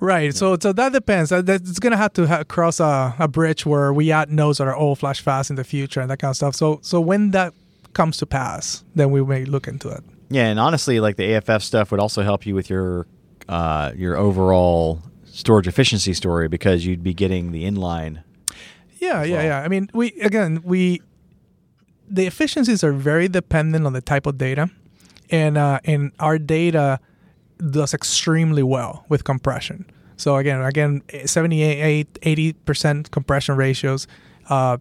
Right. 0.00 0.32
So 0.34 0.56
so 0.60 0.72
that 0.72 0.92
depends. 0.92 1.30
That, 1.30 1.46
that's 1.46 1.80
gonna 1.80 1.96
have 1.96 2.12
to 2.12 2.26
ha- 2.26 2.44
cross 2.44 2.78
a, 2.78 3.14
a 3.18 3.26
bridge 3.26 3.66
where 3.66 3.92
we 3.92 4.12
add 4.12 4.30
nodes 4.30 4.58
that 4.58 4.68
are 4.68 4.76
all 4.76 4.94
flash 4.94 5.20
FAS 5.20 5.50
in 5.50 5.56
the 5.56 5.64
future 5.64 6.00
and 6.00 6.08
that 6.10 6.18
kind 6.18 6.30
of 6.30 6.36
stuff. 6.36 6.54
So 6.54 6.78
so 6.82 7.00
when 7.00 7.32
that 7.32 7.52
comes 7.94 8.16
to 8.18 8.26
pass, 8.26 8.84
then 8.94 9.10
we 9.10 9.24
may 9.24 9.44
look 9.44 9.66
into 9.66 9.88
it. 9.88 10.04
Yeah, 10.30 10.46
and 10.46 10.60
honestly, 10.60 11.00
like 11.00 11.16
the 11.16 11.34
AFF 11.34 11.62
stuff 11.62 11.90
would 11.90 12.00
also 12.00 12.22
help 12.22 12.46
you 12.46 12.54
with 12.54 12.68
your 12.68 13.06
uh, 13.48 13.92
your 13.96 14.16
overall 14.16 15.02
storage 15.24 15.66
efficiency 15.66 16.12
story 16.12 16.48
because 16.48 16.84
you'd 16.84 17.02
be 17.02 17.14
getting 17.14 17.52
the 17.52 17.64
inline. 17.64 18.22
Yeah, 18.98 19.22
yeah, 19.22 19.36
well. 19.36 19.44
yeah. 19.44 19.60
I 19.60 19.68
mean, 19.68 19.88
we 19.94 20.12
again, 20.20 20.60
we 20.64 21.00
the 22.08 22.26
efficiencies 22.26 22.84
are 22.84 22.92
very 22.92 23.28
dependent 23.28 23.86
on 23.86 23.92
the 23.92 24.00
type 24.00 24.26
of 24.26 24.38
data, 24.38 24.70
and 25.30 25.56
uh, 25.56 25.80
and 25.84 26.12
our 26.18 26.38
data 26.38 27.00
does 27.70 27.94
extremely 27.94 28.62
well 28.62 29.04
with 29.08 29.24
compression. 29.24 29.86
So 30.16 30.36
again, 30.36 30.60
again, 30.62 31.02
78, 31.24 32.18
80 32.22 32.52
percent 32.52 33.10
compression 33.10 33.56
ratios. 33.56 34.06
Uh, 34.48 34.78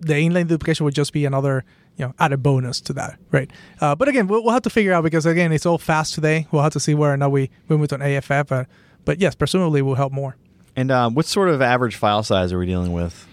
the 0.00 0.14
inline 0.14 0.46
duplication 0.46 0.84
would 0.84 0.94
just 0.94 1.12
be 1.12 1.24
another 1.24 1.64
you 1.96 2.06
know 2.06 2.14
added 2.18 2.42
bonus 2.42 2.80
to 2.82 2.92
that, 2.94 3.18
right? 3.30 3.50
Uh, 3.80 3.94
but 3.94 4.08
again, 4.08 4.26
we'll, 4.26 4.42
we'll 4.42 4.52
have 4.52 4.62
to 4.62 4.70
figure 4.70 4.92
out 4.92 5.04
because 5.04 5.26
again, 5.26 5.52
it's 5.52 5.66
all 5.66 5.78
FAS 5.78 6.10
today. 6.10 6.46
We'll 6.50 6.62
have 6.62 6.72
to 6.72 6.80
see 6.80 6.94
where 6.94 7.12
or 7.12 7.16
not 7.16 7.30
we 7.32 7.50
we 7.68 7.76
move 7.76 7.88
to 7.88 7.94
an 7.96 8.02
AFF, 8.02 8.48
but 8.48 8.66
but 9.04 9.20
yes, 9.20 9.34
presumably 9.34 9.82
will 9.82 9.94
help 9.94 10.12
more. 10.12 10.36
And 10.74 10.90
um, 10.90 11.14
what 11.14 11.24
sort 11.24 11.48
of 11.48 11.62
average 11.62 11.96
file 11.96 12.22
size 12.22 12.52
are 12.52 12.58
we 12.58 12.66
dealing 12.66 12.92
with? 12.92 13.26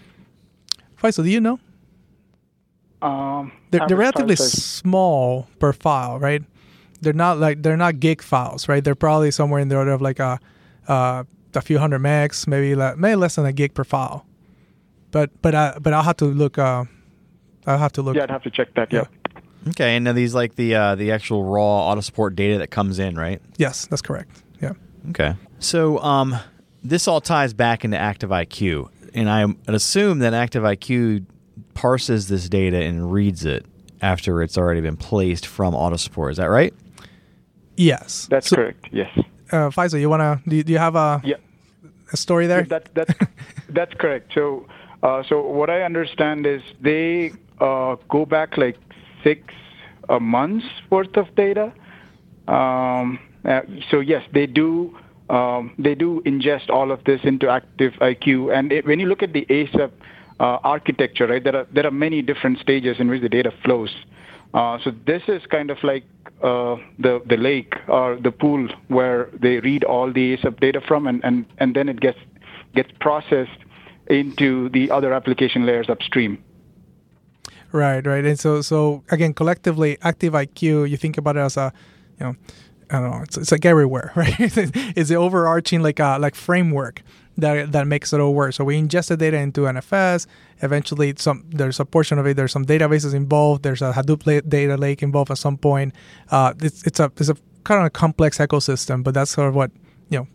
Faisal, 1.01 1.25
do 1.25 1.29
you 1.29 1.41
know? 1.41 1.59
Um, 3.01 3.51
they're, 3.69 3.85
they're 3.87 3.97
relatively 3.97 4.37
small 4.37 5.47
per 5.59 5.73
file, 5.73 6.19
right? 6.19 6.41
They're 7.01 7.11
not 7.11 7.37
like 7.37 7.61
they're 7.61 7.75
not 7.75 7.99
gig 7.99 8.21
files, 8.21 8.69
right? 8.69 8.81
They're 8.81 8.95
probably 8.95 9.29
somewhere 9.31 9.59
in 9.59 9.67
the 9.67 9.75
order 9.75 9.91
of 9.91 10.01
like 10.01 10.19
a 10.19 10.39
uh, 10.87 11.25
a 11.53 11.61
few 11.61 11.79
hundred 11.79 12.01
megs, 12.01 12.47
maybe 12.47 12.75
like, 12.75 12.97
maybe 12.97 13.15
less 13.15 13.35
than 13.35 13.45
a 13.45 13.51
gig 13.51 13.73
per 13.73 13.83
file. 13.83 14.25
But 15.11 15.29
but 15.41 15.53
uh, 15.53 15.79
but 15.81 15.91
I'll 15.91 16.03
have 16.03 16.17
to 16.17 16.25
look. 16.25 16.57
Uh, 16.57 16.85
I'll 17.65 17.77
have 17.77 17.91
to 17.93 18.01
look. 18.01 18.15
Yeah, 18.15 18.23
I'd 18.23 18.29
have 18.31 18.43
to 18.43 18.49
check 18.51 18.73
that. 18.75 18.91
Yeah. 18.91 19.05
Okay, 19.69 19.95
and 19.95 20.07
are 20.07 20.13
these 20.13 20.35
like 20.35 20.55
the 20.55 20.75
uh, 20.75 20.95
the 20.95 21.11
actual 21.11 21.43
raw 21.45 21.89
auto 21.89 22.01
support 22.01 22.35
data 22.35 22.57
that 22.57 22.69
comes 22.71 22.99
in, 22.99 23.15
right? 23.15 23.41
Yes, 23.57 23.85
that's 23.85 24.01
correct. 24.01 24.43
Yeah. 24.61 24.73
Okay. 25.11 25.35
So 25.59 25.99
um, 25.99 26.35
this 26.83 27.07
all 27.07 27.21
ties 27.21 27.53
back 27.53 27.85
into 27.85 27.95
ActiveIQ, 27.97 28.89
and 29.13 29.29
I 29.29 29.45
assume 29.67 30.19
that 30.19 30.33
ActiveIQ 30.33 31.25
parses 31.73 32.27
this 32.27 32.49
data 32.49 32.77
and 32.83 33.11
reads 33.11 33.45
it 33.45 33.65
after 34.01 34.41
it's 34.43 34.57
already 34.57 34.81
been 34.81 34.97
placed 34.97 35.47
from 35.47 35.73
auto 35.73 35.95
support. 35.95 36.31
Is 36.31 36.37
that 36.37 36.47
right? 36.49 36.73
Yes. 37.77 38.27
That's 38.29 38.47
So, 38.49 38.57
correct. 38.57 38.87
Yes. 38.91 39.09
Uh, 39.51 39.69
Faisal, 39.69 39.99
you 39.99 40.09
wanna 40.09 40.41
do 40.47 40.55
you, 40.57 40.63
do 40.63 40.73
you 40.73 40.79
have 40.79 40.95
a, 40.95 41.21
Yeah. 41.23 41.35
a 42.11 42.17
story 42.17 42.47
there? 42.47 42.63
That, 42.63 42.93
that's 42.93 43.13
that's 43.69 43.93
correct. 43.95 44.33
So, 44.33 44.67
uh, 45.03 45.23
so 45.23 45.41
what 45.41 45.69
I 45.69 45.83
understand 45.83 46.45
is 46.45 46.61
they 46.81 47.31
uh, 47.63 47.95
go 48.09 48.25
back 48.25 48.57
like 48.57 48.77
six 49.23 49.41
uh, 50.09 50.19
months 50.19 50.65
worth 50.89 51.15
of 51.15 51.33
data. 51.35 51.71
Um, 52.47 53.19
uh, 53.45 53.61
so 53.89 53.99
yes, 54.01 54.23
they 54.33 54.45
do. 54.45 54.97
Um, 55.29 55.73
they 55.79 55.95
do 55.95 56.21
ingest 56.25 56.69
all 56.69 56.91
of 56.91 57.03
this 57.05 57.21
into 57.23 57.47
Active 57.49 57.93
IQ, 57.93 58.55
and 58.55 58.71
it, 58.71 58.85
when 58.85 58.99
you 58.99 59.07
look 59.07 59.23
at 59.23 59.31
the 59.31 59.45
ASUP 59.45 59.91
uh, 60.39 60.43
architecture, 60.63 61.27
right, 61.27 61.43
there 61.43 61.55
are 61.55 61.67
there 61.73 61.87
are 61.87 61.91
many 61.91 62.21
different 62.21 62.59
stages 62.59 62.97
in 62.99 63.07
which 63.09 63.21
the 63.21 63.29
data 63.29 63.51
flows. 63.63 63.95
So 64.53 64.91
this 65.07 65.23
is 65.27 65.41
kind 65.49 65.71
of 65.71 65.77
like 65.83 66.03
the 66.41 67.21
the 67.25 67.37
lake 67.37 67.73
or 67.87 68.17
the 68.17 68.31
pool 68.31 68.67
where 68.89 69.29
they 69.41 69.59
read 69.61 69.83
all 69.85 70.11
the 70.11 70.37
ASUP 70.37 70.59
data 70.59 70.81
from, 70.85 71.07
and, 71.07 71.23
and, 71.23 71.45
and 71.57 71.73
then 71.75 71.87
it 71.89 71.99
gets 72.01 72.19
gets 72.75 72.91
processed 72.99 73.61
into 74.07 74.69
the 74.69 74.91
other 74.91 75.13
application 75.13 75.65
layers 75.65 75.89
upstream. 75.89 76.43
Right, 77.73 78.05
right. 78.05 78.23
And 78.23 78.39
so, 78.39 78.61
so 78.61 79.03
again, 79.09 79.33
collectively, 79.33 79.97
Active 80.03 80.33
IQ, 80.33 80.89
you 80.89 80.95
think 80.95 81.17
about 81.17 81.37
it 81.37 81.39
as 81.39 81.57
a, 81.57 81.73
you 82.19 82.27
know, 82.27 82.35
I 82.91 82.99
don't 82.99 83.09
know, 83.11 83.21
it's, 83.23 83.35
it's 83.35 83.51
like 83.51 83.65
everywhere, 83.65 84.11
right? 84.15 84.35
it's 84.39 85.09
the 85.09 85.15
overarching 85.15 85.81
like 85.81 85.99
uh, 85.99 86.19
like 86.19 86.35
framework 86.35 87.01
that 87.39 87.71
that 87.71 87.87
makes 87.87 88.13
it 88.13 88.19
all 88.19 88.35
work. 88.35 88.53
So 88.53 88.63
we 88.63 88.79
ingest 88.79 89.07
the 89.07 89.17
data 89.17 89.37
into 89.37 89.61
NFS. 89.61 90.27
Eventually, 90.61 91.15
some 91.17 91.45
there's 91.49 91.79
a 91.79 91.85
portion 91.85 92.19
of 92.19 92.27
it. 92.27 92.37
There's 92.37 92.51
some 92.51 92.63
databases 92.63 93.15
involved. 93.15 93.63
There's 93.63 93.81
a 93.81 93.91
Hadoop 93.91 94.47
data 94.47 94.77
lake 94.77 95.01
involved 95.01 95.31
at 95.31 95.39
some 95.39 95.57
point. 95.57 95.95
Uh, 96.29 96.53
it's 96.61 96.85
it's 96.85 96.99
a 96.99 97.11
it's 97.17 97.29
a 97.29 97.35
kind 97.63 97.79
of 97.79 97.87
a 97.87 97.89
complex 97.89 98.37
ecosystem, 98.37 99.03
but 99.03 99.15
that's 99.15 99.31
sort 99.31 99.49
of 99.49 99.55
what 99.55 99.71
you 100.09 100.19
know 100.19 100.27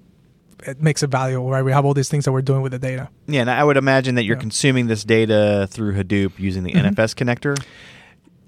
it 0.67 0.83
makes 0.83 1.03
it 1.03 1.09
valuable, 1.11 1.51
right? 1.51 1.63
We 1.65 1.73
have 1.73 1.85
all 1.85 1.95
these 1.95 2.09
things 2.09 2.25
that 2.25 2.33
we're 2.33 2.43
doing 2.43 2.63
with 2.63 2.73
the 2.73 2.79
data. 2.79 3.09
Yeah, 3.27 3.43
and 3.43 3.51
I 3.51 3.63
would 3.65 3.77
imagine 3.77 4.15
that 4.17 4.25
you're 4.25 4.37
Yeah. 4.37 4.41
consuming 4.41 4.87
this 4.89 5.05
data 5.05 5.67
through 5.71 5.95
Hadoop 5.95 6.33
using 6.39 6.63
the 6.65 6.73
NFS 6.75 7.15
connector. 7.15 7.57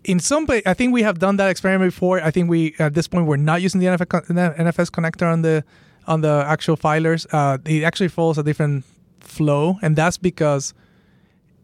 in 0.05 0.19
some 0.19 0.47
I 0.67 0.73
think 0.75 0.95
we 0.95 1.03
have 1.03 1.19
done 1.19 1.37
that 1.37 1.51
experiment 1.51 1.93
before. 1.93 2.23
I 2.23 2.31
think 2.31 2.49
we 2.49 2.75
at 2.79 2.95
this 2.95 3.07
point 3.07 3.27
we're 3.27 3.37
not 3.37 3.61
using 3.63 3.81
the 3.81 3.87
NFS, 3.87 4.09
con- 4.09 4.23
NFS 4.27 4.91
connector 4.91 5.31
on 5.31 5.43
the 5.43 5.63
on 6.07 6.23
the 6.23 6.43
actual 6.47 6.77
filers. 6.77 7.27
Uh, 7.33 7.59
it 7.67 7.83
actually 7.85 8.09
follows 8.09 8.39
a 8.39 8.43
different 8.43 8.85
flow, 9.21 9.79
and 9.83 9.97
that's 9.97 10.17
because 10.17 10.73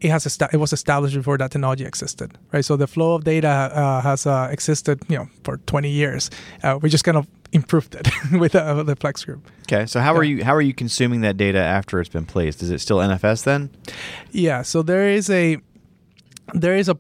it 0.03 0.11
has 0.11 0.27
esta- 0.27 0.51
it 0.53 0.59
was 0.59 0.73
established 0.75 1.17
before 1.17 1.39
that 1.39 1.51
technology 1.51 1.85
existed, 1.87 2.37
right? 2.53 2.63
So 2.65 2.77
the 2.77 2.87
flow 2.87 3.15
of 3.15 3.25
data 3.25 3.49
uh, 3.49 4.03
has 4.03 4.27
uh, 4.27 4.49
existed, 4.53 5.01
you 5.09 5.17
know, 5.17 5.29
for 5.43 5.57
20 5.67 5.89
years. 5.89 6.29
Uh, 6.63 6.79
we 6.83 6.91
just 6.91 7.05
kind 7.05 7.17
of 7.17 7.27
improved 7.53 7.95
it 7.95 8.09
with 8.33 8.55
uh, 8.55 8.83
the 8.83 8.97
Flex 8.97 9.25
group. 9.25 9.47
Okay, 9.63 9.87
so 9.87 10.01
how 10.01 10.15
are 10.15 10.25
you 10.25 10.45
how 10.45 10.55
are 10.55 10.63
you 10.63 10.75
consuming 10.75 11.21
that 11.23 11.37
data 11.37 11.59
after 11.59 12.01
it's 12.01 12.09
been 12.09 12.27
placed? 12.27 12.63
Is 12.63 12.71
it 12.71 12.81
still 12.81 12.99
NFS 12.99 13.45
then? 13.45 13.71
Yeah, 14.31 14.63
so 14.63 14.83
there 14.83 15.09
is 15.09 15.31
a 15.31 15.59
there 16.55 16.77
is 16.77 16.89
a 16.89 16.97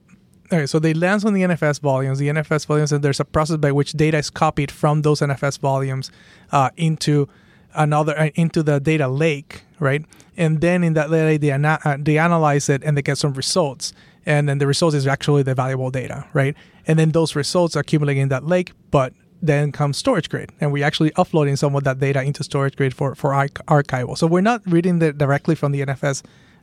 okay, 0.52 0.66
so 0.66 0.78
they 0.78 0.94
lands 0.94 1.24
on 1.24 1.34
the 1.34 1.42
NFS 1.42 1.80
volumes. 1.80 2.18
The 2.18 2.28
NFS 2.28 2.66
volumes, 2.66 2.92
and 2.92 3.02
there's 3.02 3.20
a 3.20 3.24
process 3.24 3.56
by 3.58 3.72
which 3.72 3.92
data 3.92 4.18
is 4.18 4.30
copied 4.30 4.70
from 4.70 5.02
those 5.02 5.20
NFS 5.20 5.58
volumes 5.58 6.10
uh, 6.52 6.70
into 6.76 7.28
another 7.74 8.18
uh, 8.18 8.30
into 8.34 8.62
the 8.62 8.80
data 8.80 9.08
lake, 9.08 9.62
right? 9.78 10.04
And 10.36 10.60
then 10.60 10.84
in 10.84 10.94
that 10.94 11.10
lake, 11.10 11.40
they, 11.40 11.50
ana- 11.50 11.78
uh, 11.84 11.96
they 11.98 12.18
analyze 12.18 12.68
it 12.68 12.82
and 12.84 12.96
they 12.96 13.02
get 13.02 13.18
some 13.18 13.32
results. 13.34 13.92
And 14.26 14.48
then 14.48 14.58
the 14.58 14.66
results 14.66 14.94
is 14.94 15.06
actually 15.06 15.44
the 15.44 15.54
valuable 15.54 15.90
data, 15.90 16.26
right? 16.32 16.56
And 16.86 16.98
then 16.98 17.12
those 17.12 17.36
results 17.36 17.76
accumulate 17.76 18.18
in 18.18 18.28
that 18.28 18.44
lake, 18.44 18.72
but 18.90 19.12
then 19.42 19.72
comes 19.72 20.02
StorageGRID, 20.02 20.50
and 20.60 20.72
we're 20.72 20.84
actually 20.84 21.12
uploading 21.16 21.56
some 21.56 21.74
of 21.76 21.84
that 21.84 21.98
data 21.98 22.22
into 22.22 22.42
StorageGRID 22.42 22.92
for 22.94 23.14
for 23.14 23.30
archival. 23.32 24.16
So 24.16 24.26
we're 24.26 24.40
not 24.40 24.62
reading 24.66 25.00
it 25.02 25.18
directly 25.18 25.54
from 25.54 25.72
the 25.72 25.80
NFS, 25.82 26.22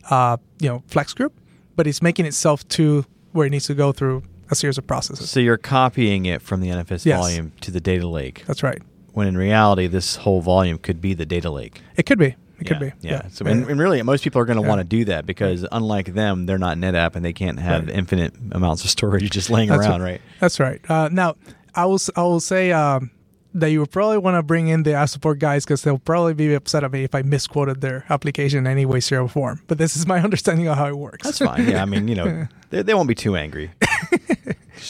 uh, 0.09 0.37
you 0.59 0.69
know, 0.69 0.83
Flex 0.87 1.13
group, 1.13 1.33
but 1.75 1.87
it's 1.87 2.01
making 2.01 2.25
itself 2.25 2.67
to 2.69 3.05
where 3.31 3.47
it 3.47 3.51
needs 3.51 3.65
to 3.67 3.73
go 3.73 3.91
through 3.91 4.23
a 4.51 4.55
series 4.55 4.77
of 4.77 4.85
processes. 4.85 5.29
So 5.29 5.39
you're 5.39 5.57
copying 5.57 6.25
it 6.25 6.41
from 6.41 6.61
the 6.61 6.69
NFS 6.69 7.05
Yes. 7.05 7.19
volume 7.19 7.51
to 7.61 7.71
the 7.71 7.79
data 7.79 8.07
lake, 8.07 8.43
That's 8.45 8.61
right. 8.63 8.81
when 9.13 9.27
in 9.27 9.37
reality 9.37 9.87
this 9.87 10.17
whole 10.17 10.41
volume 10.41 10.77
could 10.77 11.01
be 11.01 11.13
the 11.13 11.25
data 11.25 11.49
lake. 11.49 11.81
It 11.95 12.05
could 12.05 12.19
be. 12.19 12.35
It 12.59 12.67
yeah, 12.67 12.67
could 12.67 12.79
be. 12.79 12.91
Yeah. 13.07 13.27
So, 13.29 13.45
and, 13.45 13.65
and 13.67 13.79
really, 13.79 14.01
most 14.03 14.23
people 14.23 14.39
are 14.39 14.45
going 14.45 14.57
to 14.57 14.63
Yeah. 14.63 14.69
want 14.69 14.79
to 14.79 14.83
do 14.83 15.05
that 15.05 15.25
because, 15.25 15.65
unlike 15.71 16.13
them, 16.13 16.45
they're 16.45 16.59
not 16.59 16.77
NetApp 16.77 17.15
and 17.15 17.25
they 17.25 17.33
can't 17.33 17.59
have 17.59 17.87
Right. 17.87 17.95
infinite 17.95 18.33
amounts 18.51 18.83
of 18.83 18.89
storage 18.91 19.29
just 19.31 19.49
laying 19.49 19.69
That's 19.69 19.85
around, 19.87 20.01
right? 20.03 20.21
That's 20.39 20.59
right. 20.59 20.79
Uh, 20.89 21.09
now, 21.11 21.35
I 21.75 21.85
will 21.85 21.99
I 22.15 22.21
will 22.23 22.39
say 22.39 22.71
um, 22.71 23.11
that 23.53 23.69
you 23.69 23.79
would 23.79 23.91
probably 23.91 24.17
want 24.17 24.35
to 24.35 24.43
bring 24.43 24.67
in 24.67 24.83
the 24.83 24.93
app 24.93 25.09
support 25.09 25.39
guys 25.39 25.63
because 25.65 25.83
they'll 25.83 25.97
probably 25.99 26.33
be 26.33 26.53
upset 26.53 26.83
at 26.83 26.91
me 26.91 27.03
if 27.03 27.13
I 27.15 27.21
misquoted 27.21 27.81
their 27.81 28.05
application 28.09 28.59
in 28.59 28.67
any 28.67 28.85
way, 28.85 28.99
shape, 28.99 29.19
or 29.21 29.27
form. 29.27 29.61
But 29.67 29.77
this 29.77 29.95
is 29.95 30.05
my 30.07 30.19
understanding 30.23 30.67
of 30.67 30.77
how 30.77 30.87
it 30.87 30.97
works. 30.97 31.23
That's 31.25 31.39
fine. 31.39 31.67
Yeah. 31.69 31.81
I 31.81 31.85
mean, 31.85 32.07
you 32.07 32.15
know, 32.15 32.47
they, 32.69 32.81
they 32.83 32.93
won't 32.93 33.07
be 33.07 33.15
too 33.15 33.35
angry. 33.35 33.71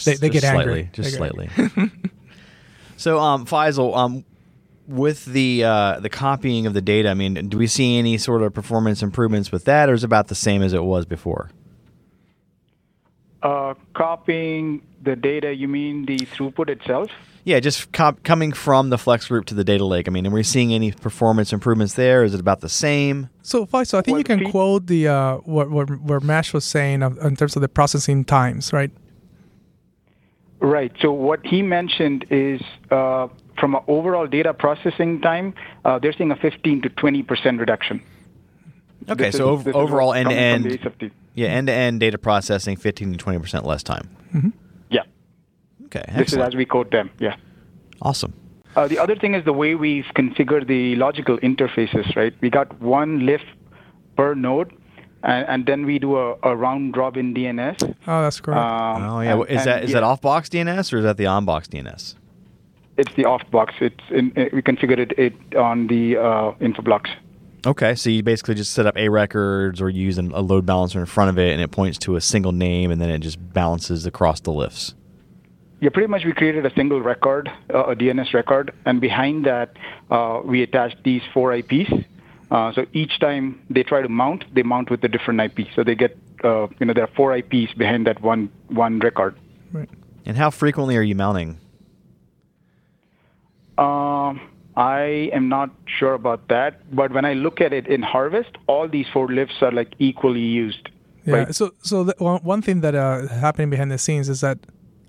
They- 0.05 0.15
they 0.15 0.29
Just 0.29 0.33
get 0.33 0.41
slightly, 0.41 0.59
angry. 0.63 0.89
Just 0.93 1.11
They 1.11 1.17
slightly. 1.17 1.49
get 1.55 1.89
so, 2.97 3.19
um, 3.19 3.45
Faisal, 3.45 3.95
um, 3.95 4.25
with 4.87 5.25
the 5.25 5.63
uh, 5.65 5.99
the 5.99 6.09
copying 6.09 6.65
of 6.65 6.73
the 6.73 6.81
data, 6.81 7.09
I 7.09 7.13
mean, 7.13 7.33
do 7.49 7.57
we 7.57 7.67
see 7.67 7.97
any 7.97 8.17
sort 8.17 8.41
of 8.41 8.53
performance 8.53 9.03
improvements 9.03 9.51
with 9.51 9.65
that, 9.65 9.89
or 9.89 9.93
is 9.93 10.03
it 10.03 10.05
about 10.07 10.29
the 10.29 10.35
same 10.35 10.61
as 10.63 10.73
it 10.73 10.83
was 10.83 11.05
before? 11.05 11.51
Uh, 13.43 13.73
copying 13.93 14.81
the 15.03 15.15
data, 15.15 15.53
you 15.53 15.67
mean 15.67 16.05
the 16.05 16.17
throughput 16.19 16.69
itself? 16.69 17.09
Yeah, 17.43 17.59
just 17.59 17.91
cop- 17.91 18.23
coming 18.23 18.53
from 18.53 18.89
the 18.89 18.97
Flex 18.97 19.27
group 19.27 19.45
to 19.47 19.53
the 19.53 19.65
data 19.65 19.83
lake. 19.83 20.07
I 20.07 20.11
mean, 20.11 20.25
are 20.25 20.29
we 20.29 20.43
seeing 20.43 20.73
any 20.73 20.93
performance 20.93 21.51
improvements 21.51 21.95
there? 21.95 22.23
Is 22.23 22.33
it 22.33 22.39
about 22.39 22.61
the 22.61 22.69
same? 22.69 23.29
So, 23.41 23.65
Faisal, 23.65 23.97
I 23.97 24.01
think 24.01 24.13
Well, 24.13 24.19
you 24.19 24.23
can 24.23 24.39
fe- 24.45 24.51
quote 24.51 24.87
the 24.87 25.09
uh, 25.09 25.35
what, 25.39 25.69
what 25.69 25.89
what 25.99 26.23
Mash 26.23 26.53
was 26.53 26.63
saying 26.63 27.03
of, 27.03 27.17
in 27.17 27.35
terms 27.35 27.57
of 27.57 27.61
the 27.61 27.67
processing 27.67 28.23
times, 28.23 28.71
right? 28.71 28.91
Right. 30.61 30.93
So 31.01 31.11
what 31.11 31.45
he 31.45 31.61
mentioned 31.61 32.25
is 32.29 32.61
uh, 32.89 33.27
from 33.59 33.75
an 33.75 33.81
overall 33.89 34.25
data 34.27 34.53
processing 34.53 35.19
time, 35.19 35.53
uh, 35.83 35.99
they're 35.99 36.13
seeing 36.13 36.31
a 36.31 36.37
15 36.37 36.83
to 36.83 36.89
20 36.89 37.23
percent 37.23 37.59
reduction. 37.59 38.01
Okay, 39.09 39.25
This 39.25 39.37
so 39.37 39.55
is- 39.59 39.67
ov- 39.67 39.75
overall 39.75 40.13
end 40.13 40.29
to 40.29 40.35
end, 40.35 40.79
yeah, 41.35 41.47
end 41.47 41.67
to 41.67 41.73
end 41.73 41.99
data 41.99 42.17
processing, 42.17 42.77
fifteen 42.77 43.11
to 43.11 43.17
twenty 43.17 43.39
percent 43.39 43.65
less 43.65 43.83
time. 43.83 44.09
Yeah. 44.89 45.01
Okay, 45.85 46.03
This 46.17 46.33
is 46.33 46.39
as 46.39 46.55
we 46.55 46.65
quote 46.65 46.91
them. 46.91 47.09
Yeah. 47.19 47.35
awesome. 48.01 48.33
Uh, 48.75 48.87
the 48.87 48.97
other 48.97 49.15
thing 49.15 49.35
is 49.35 49.45
the 49.45 49.53
way 49.53 49.75
we've 49.75 50.07
configured 50.15 50.65
the 50.67 50.95
logical 50.95 51.37
interfaces, 51.39 52.15
right? 52.15 52.33
We 52.41 52.49
got 52.49 52.81
one 52.81 53.23
LIF 53.25 53.41
per 54.17 54.33
node, 54.33 54.71
and, 55.21 55.45
and 55.47 55.65
then 55.67 55.85
we 55.85 55.99
do 55.99 56.17
a, 56.17 56.35
a 56.41 56.55
round 56.55 56.97
robin 56.97 57.35
DNS. 57.35 57.77
Oh, 58.07 58.21
that's 58.23 58.39
correct. 58.41 58.59
Um, 58.59 59.03
Oh 59.03 59.19
yeah, 59.21 59.33
and- 59.33 59.49
is 59.49 59.65
that 59.65 59.83
is 59.83 59.89
yeah, 59.91 59.95
that 59.95 60.03
off 60.03 60.21
box 60.21 60.49
DNS 60.49 60.91
or 60.93 60.97
is 60.97 61.03
that 61.03 61.17
the 61.17 61.27
on 61.27 61.45
box 61.45 61.67
DNS? 61.67 62.15
It's 62.97 63.13
the 63.15 63.25
off 63.25 63.41
box. 63.51 63.73
It's 63.81 64.03
in, 64.09 64.31
it, 64.35 64.53
we 64.53 64.61
configured 64.61 64.99
it, 64.99 65.11
it 65.19 65.55
on 65.55 65.87
the 65.87 66.17
uh, 66.17 66.51
Infoblox. 66.61 67.09
Okay, 67.65 67.95
so 67.95 68.09
you 68.09 68.23
basically 68.23 68.55
just 68.55 68.73
set 68.73 68.85
up 68.85 68.97
a 68.97 69.07
records 69.07 69.81
or 69.81 69.89
you 69.89 70.03
use 70.03 70.17
an- 70.17 70.31
a 70.33 70.41
load 70.41 70.65
balancer 70.65 70.99
in 70.99 71.05
front 71.05 71.29
of 71.29 71.37
it, 71.39 71.53
and 71.53 71.61
it 71.61 71.71
points 71.71 71.97
to 71.99 72.15
a 72.17 72.21
single 72.21 72.51
name, 72.51 72.91
and 72.91 73.01
then 73.01 73.09
it 73.09 73.19
just 73.19 73.37
balances 73.53 74.05
across 74.05 74.41
the 74.41 74.51
LIFs. 74.51 74.93
Yeah, 75.79 75.89
pretty 75.89 76.07
much 76.07 76.25
we 76.25 76.33
created 76.33 76.65
a 76.65 76.73
single 76.73 77.01
record, 77.01 77.49
uh, 77.73 77.85
a 77.85 77.95
DNS 77.95 78.33
record, 78.33 78.71
and 78.85 78.99
behind 79.01 79.45
that 79.45 79.77
uh, 80.11 80.41
we 80.43 80.61
attached 80.61 80.97
these 81.03 81.21
four 81.33 81.53
IPs. 81.53 81.91
Uh, 82.51 82.71
so 82.73 82.85
each 82.93 83.19
time 83.19 83.59
they 83.69 83.83
try 83.83 84.01
to 84.01 84.09
mount, 84.09 84.43
they 84.53 84.63
mount 84.63 84.89
with 84.89 85.03
a 85.03 85.07
different 85.07 85.39
IP. 85.41 85.67
So 85.75 85.83
they 85.83 85.95
get, 85.95 86.17
uh, 86.43 86.67
you 86.79 86.85
know, 86.85 86.93
there 86.93 87.03
are 87.05 87.09
four 87.15 87.35
IPs 87.35 87.73
behind 87.73 88.07
that 88.07 88.21
one 88.21 88.49
one 88.67 88.99
record. 88.99 89.35
right. 89.71 89.89
And 90.25 90.37
how 90.37 90.51
frequently 90.51 90.95
are 90.95 91.01
you 91.01 91.15
mounting? 91.15 91.57
Um, 93.77 94.39
I 94.75 95.29
am 95.33 95.49
not 95.49 95.69
sure 95.85 96.13
about 96.13 96.47
that, 96.47 96.95
but 96.95 97.11
when 97.11 97.25
I 97.25 97.33
look 97.33 97.61
at 97.61 97.73
it 97.73 97.87
in 97.87 98.01
Harvest, 98.01 98.49
all 98.67 98.87
these 98.87 99.05
four 99.13 99.27
LIFs 99.27 99.61
are 99.61 99.71
like 99.71 99.93
equally 99.99 100.41
used. 100.41 100.89
Yeah. 101.25 101.35
Right. 101.35 101.55
So, 101.55 101.71
so 101.81 102.05
one 102.19 102.61
thing 102.61 102.81
that 102.81 102.95
uh, 102.95 103.27
happening 103.27 103.69
behind 103.69 103.91
the 103.91 103.97
scenes 103.97 104.29
is 104.29 104.41
that 104.41 104.57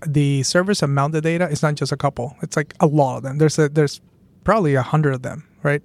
the 0.07 0.43
servers 0.43 0.81
that 0.81 0.89
mount 0.89 1.13
the 1.13 1.21
data 1.21 1.49
is 1.49 1.63
not 1.63 1.75
just 1.77 1.93
a 1.93 1.97
couple; 1.97 2.37
it's 2.43 2.57
like 2.57 2.75
a 2.81 2.87
lot 2.87 3.17
of 3.17 3.23
them. 3.23 3.39
There's 3.39 3.59
a, 3.59 3.69
there's 3.69 4.01
probably 4.45 4.75
a 4.75 4.83
hundred 4.83 5.15
of 5.15 5.23
them, 5.23 5.49
right? 5.63 5.85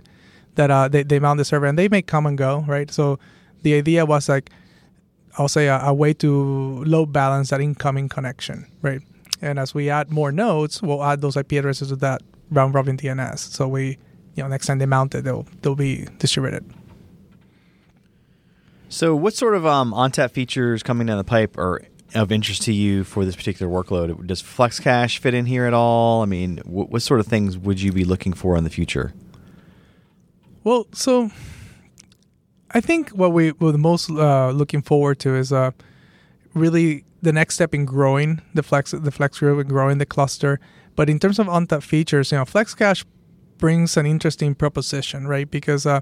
That 0.55 0.69
uh, 0.69 0.87
they 0.89 1.03
they 1.03 1.19
mount 1.19 1.37
the 1.37 1.45
server 1.45 1.65
and 1.65 1.79
they 1.79 1.87
may 1.87 2.01
come 2.01 2.25
and 2.25 2.37
go, 2.37 2.65
right? 2.67 2.91
So 2.91 3.17
the 3.63 3.75
idea 3.75 4.05
was 4.05 4.27
like, 4.27 4.51
I'll 5.37 5.47
say 5.47 5.67
a, 5.67 5.79
a 5.79 5.93
way 5.93 6.13
to 6.15 6.83
load 6.83 7.13
balance 7.13 7.49
that 7.49 7.61
incoming 7.61 8.09
connection, 8.09 8.67
right? 8.81 9.01
And 9.41 9.57
as 9.57 9.73
we 9.73 9.89
add 9.89 10.11
more 10.11 10.31
nodes, 10.31 10.81
we'll 10.81 11.03
add 11.03 11.21
those 11.21 11.37
IP 11.37 11.53
addresses 11.53 11.89
to 11.89 11.95
that 11.97 12.21
round 12.51 12.73
robin 12.73 12.97
DNS. 12.97 13.39
So 13.39 13.67
we, 13.67 13.97
you 14.35 14.43
know, 14.43 14.47
next 14.47 14.67
time 14.67 14.79
they 14.79 14.85
mount 14.85 15.15
it, 15.15 15.23
they'll 15.23 15.45
they'll 15.61 15.75
be 15.75 16.07
distributed. 16.17 16.65
So, 18.91 19.15
what 19.15 19.35
sort 19.35 19.53
of 19.53 19.67
um, 19.67 19.93
ONTAP 19.93 20.31
features 20.31 20.81
coming 20.81 21.05
down 21.05 21.17
the 21.19 21.23
pipe 21.23 21.57
are 21.59 21.83
of 22.15 22.31
interest 22.31 22.63
to 22.63 22.73
you 22.73 23.03
for 23.03 23.23
this 23.23 23.35
particular 23.35 23.71
workload? 23.71 24.25
Does 24.25 24.41
FlexCache 24.41 25.19
fit 25.19 25.35
in 25.35 25.45
here 25.45 25.65
at 25.65 25.75
all? 25.75 26.23
I 26.23 26.25
mean, 26.25 26.59
what, 26.65 26.89
what 26.89 27.03
sort 27.03 27.19
of 27.19 27.27
things 27.27 27.55
would 27.55 27.79
you 27.79 27.91
be 27.91 28.03
looking 28.03 28.33
for 28.33 28.57
in 28.57 28.63
the 28.63 28.69
future? 28.69 29.13
Well, 30.63 30.87
so 30.91 31.29
I 32.71 32.81
think 32.81 33.09
what 33.09 33.31
we 33.31 33.51
were 33.53 33.71
the 33.71 33.77
most 33.77 34.09
uh, 34.09 34.49
looking 34.51 34.81
forward 34.81 35.19
to 35.19 35.35
is 35.35 35.53
uh, 35.53 35.71
really 36.53 37.05
the 37.21 37.31
next 37.31 37.55
step 37.55 37.73
in 37.73 37.85
growing 37.85 38.41
the 38.53 38.63
flex 38.63 38.91
the 38.91 39.11
flex 39.11 39.39
group 39.39 39.59
and 39.59 39.69
growing 39.69 39.99
the 39.99 40.05
cluster. 40.05 40.59
But 40.99 41.09
in 41.09 41.17
terms 41.17 41.39
of 41.39 41.47
ONTAP 41.47 41.81
features, 41.81 42.29
you 42.29 42.39
know, 42.39 42.43
FlexCache 42.43 43.05
brings 43.57 43.95
an 43.95 44.05
interesting 44.05 44.53
proposition, 44.53 45.29
right? 45.29 45.49
Because 45.49 45.85
uh, 45.85 46.01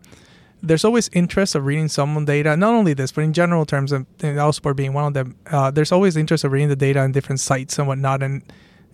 there's 0.63 0.83
always 0.83 1.07
interest 1.13 1.53
of 1.53 1.67
reading 1.67 1.87
some 1.87 2.25
data. 2.25 2.57
Not 2.57 2.73
only 2.73 2.95
this, 2.95 3.11
but 3.11 3.23
in 3.23 3.31
general 3.31 3.63
terms, 3.63 3.91
and, 3.91 4.07
Allsport 4.17 4.75
being 4.75 4.93
one 4.93 5.05
of 5.05 5.13
them, 5.13 5.35
uh, 5.51 5.69
there's 5.69 5.91
always 5.91 6.17
interest 6.17 6.43
of 6.45 6.51
reading 6.51 6.69
the 6.69 6.75
data 6.75 7.03
in 7.03 7.11
different 7.11 7.39
sites 7.39 7.77
and 7.77 7.87
whatnot. 7.87 8.23
And 8.23 8.41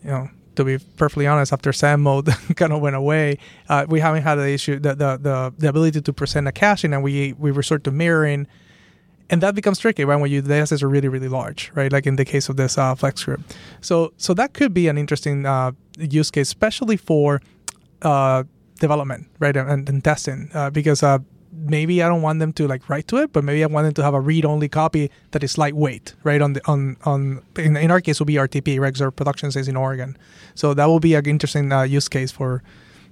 you 0.03 0.09
know, 0.09 0.29
to 0.57 0.65
be 0.65 0.77
perfectly 0.97 1.25
honest, 1.25 1.53
after 1.53 1.71
7-Mode 1.71 2.27
kind 2.57 2.73
of 2.73 2.81
went 2.81 2.97
away, 2.97 3.37
uh, 3.69 3.85
we 3.87 4.01
haven't 4.01 4.23
had 4.23 4.35
the 4.35 4.49
issue, 4.49 4.79
the, 4.79 4.95
the 4.95 5.15
the 5.15 5.53
the 5.57 5.69
ability 5.69 6.01
to 6.01 6.11
present 6.11 6.49
a 6.49 6.51
caching, 6.51 6.91
and 6.91 7.01
we 7.01 7.31
we 7.39 7.49
resort 7.49 7.85
to 7.85 7.91
mirroring, 7.91 8.45
and 9.33 9.41
that 9.41 9.55
becomes 9.55 9.79
tricky, 9.79 10.05
right? 10.05 10.15
When 10.15 10.29
you 10.29 10.41
the 10.41 10.49
data 10.49 10.67
sets 10.67 10.83
are 10.83 10.89
really 10.95 11.09
really 11.09 11.27
large, 11.27 11.71
right? 11.73 11.91
Like 11.91 12.05
in 12.05 12.17
the 12.17 12.25
case 12.33 12.49
of 12.49 12.55
this 12.55 12.77
uh, 12.77 12.93
Flex 12.93 13.23
group. 13.23 13.41
So 13.81 14.13
so 14.17 14.35
that 14.35 14.53
could 14.53 14.73
be 14.75 14.87
an 14.87 14.97
interesting 14.97 15.47
uh, 15.47 15.71
use 15.97 16.29
case, 16.29 16.49
especially 16.49 16.97
for 16.97 17.41
uh, 18.03 18.43
development, 18.79 19.27
right, 19.39 19.55
and, 19.57 19.89
and 19.89 20.03
testing, 20.03 20.51
uh, 20.53 20.69
because 20.69 21.01
uh, 21.01 21.17
maybe 21.51 22.03
I 22.03 22.07
don't 22.09 22.21
want 22.21 22.37
them 22.39 22.53
to 22.53 22.67
like 22.67 22.87
write 22.89 23.07
to 23.07 23.17
it, 23.17 23.33
but 23.33 23.43
maybe 23.43 23.63
I 23.63 23.67
want 23.67 23.85
them 23.85 23.95
to 23.95 24.03
have 24.03 24.13
a 24.13 24.19
read-only 24.19 24.69
copy 24.69 25.09
that 25.31 25.43
is 25.43 25.57
lightweight, 25.57 26.13
right? 26.23 26.41
On 26.41 26.53
the 26.53 26.61
on 26.67 26.97
on 27.03 27.41
in, 27.57 27.75
in 27.75 27.89
our 27.89 28.01
case 28.01 28.19
will 28.19 28.27
be 28.27 28.35
RTP, 28.35 28.77
Regs 28.77 29.01
or 29.01 29.09
production 29.09 29.49
stays 29.49 29.67
in 29.67 29.75
Oregon, 29.75 30.15
so 30.53 30.75
that 30.75 30.85
will 30.85 30.99
be 30.99 31.15
an 31.15 31.25
interesting 31.25 31.71
uh, 31.71 31.81
use 31.81 32.07
case 32.07 32.31
for, 32.31 32.61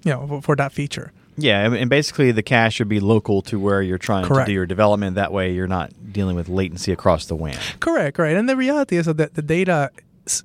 you 0.03 0.11
know, 0.11 0.27
for, 0.27 0.41
for 0.41 0.55
that 0.55 0.71
feature. 0.71 1.11
Yeah, 1.37 1.73
and- 1.73 1.89
basically 1.89 2.31
the 2.31 2.43
cache 2.43 2.75
should 2.75 2.89
be 2.89 2.99
local 2.99 3.41
to 3.43 3.59
where 3.59 3.81
you're 3.81 3.97
trying 3.97 4.25
Correct. 4.25 4.47
to 4.47 4.51
do 4.51 4.53
your 4.53 4.65
development. 4.65 5.15
That 5.15 5.31
way, 5.31 5.53
you're 5.53 5.67
not 5.67 5.91
dealing 6.11 6.35
with 6.35 6.49
latency 6.49 6.91
across 6.91 7.25
the 7.25 7.35
WAN. 7.35 7.57
Correct, 7.79 8.17
right. 8.19 8.35
And 8.35 8.47
the 8.49 8.57
reality 8.57 8.97
is 8.97 9.05
that 9.05 9.33
the, 9.33 9.41
data 9.41 9.91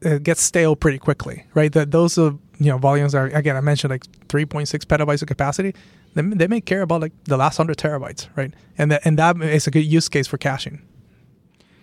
uh, 0.05 0.19
gets 0.19 0.43
stale 0.43 0.75
pretty 0.77 0.99
quickly, 0.99 1.45
right? 1.55 1.73
That 1.73 1.91
those 1.91 2.19
of 2.19 2.39
you 2.59 2.71
know 2.71 2.79
volumes 2.79 3.15
are 3.15 3.27
again 3.27 3.57
I 3.57 3.61
mentioned 3.61 3.91
like 3.91 4.05
3.6 4.29 4.67
petabytes 4.87 5.23
of 5.23 5.29
capacity. 5.29 5.75
They, 6.15 6.23
they 6.23 6.47
may 6.47 6.61
care 6.61 6.83
about 6.83 7.03
like 7.03 7.13
the 7.25 7.37
last 7.37 7.57
hundred 7.59 7.77
terabytes, 7.77 8.29
right? 8.37 8.53
And 8.79 8.91
that 8.91 9.03
and 9.05 9.19
that 9.19 9.41
is 9.43 9.67
a 9.67 9.71
good 9.71 9.85
use 9.85 10.09
case 10.09 10.27
for 10.27 10.39
caching. 10.39 10.83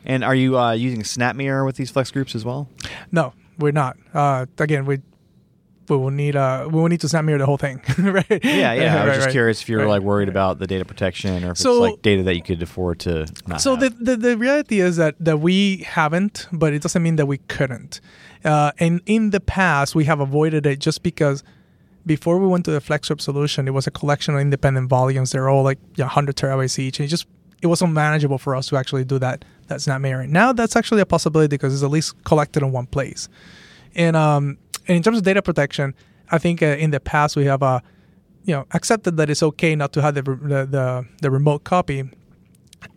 And 0.05 0.23
are 0.23 0.35
you 0.35 0.57
uh, 0.57 0.71
using 0.73 1.01
SnapMirror 1.01 1.65
with 1.65 1.77
these 1.77 1.89
flex 1.91 2.11
groups 2.11 2.35
as 2.35 2.43
well? 2.43 2.67
No, 3.11 3.33
we're 3.57 3.71
not. 3.71 3.95
Uh, 4.13 4.47
again, 4.57 4.85
we 4.85 4.99
we 5.89 5.97
will 5.97 6.11
need 6.11 6.35
uh 6.35 6.67
we 6.71 6.79
will 6.79 6.87
need 6.87 7.01
to 7.01 7.09
snap 7.09 7.25
mirror 7.25 7.37
the 7.39 7.45
whole 7.45 7.57
thing, 7.57 7.81
right? 7.97 8.25
Yeah, 8.43 8.73
yeah. 8.73 8.95
I 9.01 9.05
was 9.05 9.07
Right, 9.09 9.15
just 9.15 9.25
right. 9.27 9.31
curious 9.31 9.61
if 9.61 9.69
you 9.69 9.77
were 9.77 9.83
Right. 9.83 9.89
like 9.89 10.01
worried 10.01 10.29
about 10.29 10.59
the 10.59 10.67
data 10.67 10.85
protection 10.85 11.43
or 11.43 11.51
if 11.51 11.57
So- 11.57 11.83
it's 11.83 11.91
like 11.93 12.01
data 12.01 12.23
that 12.23 12.35
you 12.35 12.41
could 12.43 12.61
afford 12.61 12.99
to 13.01 13.25
not 13.47 13.61
So 13.61 13.75
have. 13.75 13.97
the, 13.99 14.03
the 14.11 14.15
the 14.17 14.37
reality 14.37 14.79
is 14.79 14.95
that 14.97 15.15
that 15.19 15.39
we 15.39 15.77
haven't, 15.77 16.47
but 16.51 16.73
it 16.73 16.81
doesn't 16.81 17.03
mean 17.03 17.15
that 17.17 17.25
we 17.25 17.37
couldn't. 17.49 17.99
Uh, 18.45 18.71
and 18.79 19.01
in 19.05 19.29
the 19.31 19.39
past, 19.39 19.95
we 19.95 20.03
have 20.05 20.19
avoided 20.19 20.65
it 20.65 20.79
just 20.79 21.03
because 21.03 21.43
before 22.05 22.37
we 22.37 22.47
went 22.47 22.65
to 22.65 22.71
the 22.71 22.81
FlexRep 22.81 23.21
solution, 23.21 23.67
it 23.67 23.71
was 23.71 23.87
a 23.87 23.91
collection 23.91 24.33
of 24.35 24.41
independent 24.41 24.89
volumes. 24.89 25.31
They're 25.31 25.47
all 25.49 25.63
like 25.63 25.79
yeah, 25.95 26.05
100 26.05 26.35
terabytes 26.35 26.77
each, 26.77 26.99
and 26.99 27.05
it 27.05 27.09
just 27.09 27.25
it 27.61 27.67
was 27.67 27.81
unmanageable 27.81 28.37
for 28.37 28.55
us 28.55 28.67
to 28.67 28.75
actually 28.77 29.05
do 29.05 29.19
that. 29.19 29.45
That's 29.67 29.87
not 29.87 30.01
mirroring. 30.01 30.31
Now 30.33 30.51
that's 30.51 30.75
actually 30.75 30.99
a 31.01 31.05
possibility 31.05 31.47
because 31.47 31.73
it's 31.73 31.83
at 31.83 31.89
least 31.89 32.21
collected 32.25 32.61
in 32.63 32.73
one 32.73 32.85
place. 32.87 33.29
And 33.95 34.17
um, 34.17 34.57
in 34.87 35.01
terms 35.03 35.17
of 35.17 35.23
data 35.23 35.41
protection, 35.41 35.93
I 36.31 36.37
think 36.37 36.61
uh, 36.61 36.67
in 36.67 36.91
the 36.91 36.99
past 36.99 37.35
we 37.35 37.45
have 37.45 37.61
uh, 37.63 37.79
you 38.45 38.53
know 38.55 38.65
accepted 38.71 39.17
that 39.17 39.29
it's 39.29 39.43
okay 39.43 39.75
not 39.75 39.93
to 39.93 40.01
have 40.01 40.15
the 40.15 40.21
the, 40.23 40.65
the, 40.65 41.05
the 41.21 41.31
remote 41.31 41.63
copy 41.63 42.03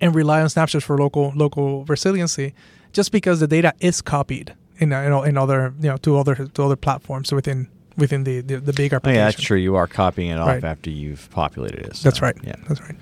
and 0.01 0.15
rely 0.15 0.41
on 0.43 0.49
snapshots 0.49 0.85
for 0.85 0.99
local 0.99 1.33
local 1.37 1.85
resiliency, 1.85 2.55
just 2.93 3.13
because 3.13 3.41
the 3.41 3.47
data 3.47 3.73
is 3.81 4.01
copied 4.03 4.55
in 4.79 4.93
uh, 4.93 5.03
you 5.03 5.09
know 5.11 5.23
in 5.23 5.37
other 5.37 5.73
you 5.81 5.89
know 5.91 5.97
to 5.99 6.17
other 6.19 6.35
to 6.35 6.63
other 6.65 6.77
platforms 6.77 7.33
within 7.33 7.69
within 7.97 8.25
the 8.25 8.41
the, 8.43 8.57
the 8.61 8.73
big 8.73 8.93
Oh, 8.93 8.97
application. 8.97 9.19
yeah, 9.19 9.25
that's 9.31 9.41
true. 9.43 9.57
You 9.59 9.77
are 9.77 9.87
copying 9.87 10.31
it 10.31 10.39
off 10.39 10.49
Right. 10.49 10.65
after 10.65 10.91
you've 10.91 11.31
populated 11.31 11.87
it. 11.87 11.97
so, 11.97 12.09
That's 12.09 12.21
right. 12.21 12.37
Yeah. 12.43 12.57
That's 12.69 12.81
right. 12.83 12.97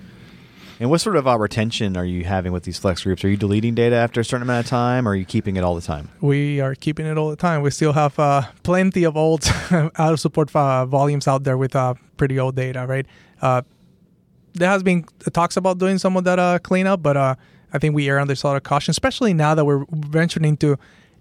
And 0.80 0.90
what 0.90 1.00
sort 1.00 1.16
of 1.16 1.28
uh, 1.28 1.38
retention 1.38 1.96
are 1.96 2.04
you 2.04 2.24
having 2.24 2.52
with 2.52 2.64
these 2.64 2.78
flex 2.78 3.04
groups? 3.04 3.24
Are 3.24 3.28
you 3.28 3.36
deleting 3.36 3.74
data 3.74 3.94
after 3.94 4.20
a 4.20 4.24
certain 4.24 4.42
amount 4.42 4.64
of 4.64 4.70
time, 4.70 5.06
or 5.06 5.12
are 5.12 5.14
you 5.14 5.24
keeping 5.24 5.56
it 5.56 5.62
all 5.62 5.76
the 5.76 5.80
time? 5.80 6.08
We 6.20 6.60
are 6.60 6.74
keeping 6.74 7.06
it 7.06 7.16
all 7.16 7.30
the 7.30 7.36
time. 7.36 7.62
We 7.62 7.70
still 7.70 7.92
have 7.92 8.18
uh, 8.18 8.42
plenty 8.64 9.04
of 9.04 9.16
old 9.16 9.44
auto 9.72 10.16
support 10.16 10.54
uh, 10.54 10.84
volumes 10.86 11.28
out 11.28 11.44
there 11.44 11.56
with 11.56 11.76
uh, 11.76 11.94
pretty 12.16 12.40
old 12.40 12.56
data, 12.56 12.86
right? 12.88 13.06
Uh, 13.40 13.62
there 14.54 14.68
has 14.68 14.82
been 14.82 15.04
talks 15.32 15.56
about 15.56 15.78
doing 15.78 15.98
some 15.98 16.16
of 16.16 16.24
that 16.24 16.38
uh, 16.38 16.58
cleanup, 16.58 17.02
but 17.02 17.16
I 17.16 17.78
think 17.78 17.94
we 17.94 18.08
err 18.08 18.18
on 18.18 18.26
this 18.26 18.42
a 18.42 18.46
lot 18.48 18.56
of 18.56 18.64
caution, 18.64 18.90
especially 18.90 19.32
now 19.32 19.54
that 19.54 19.64
we're 19.64 19.84
venturing 19.90 20.44
into 20.44 20.76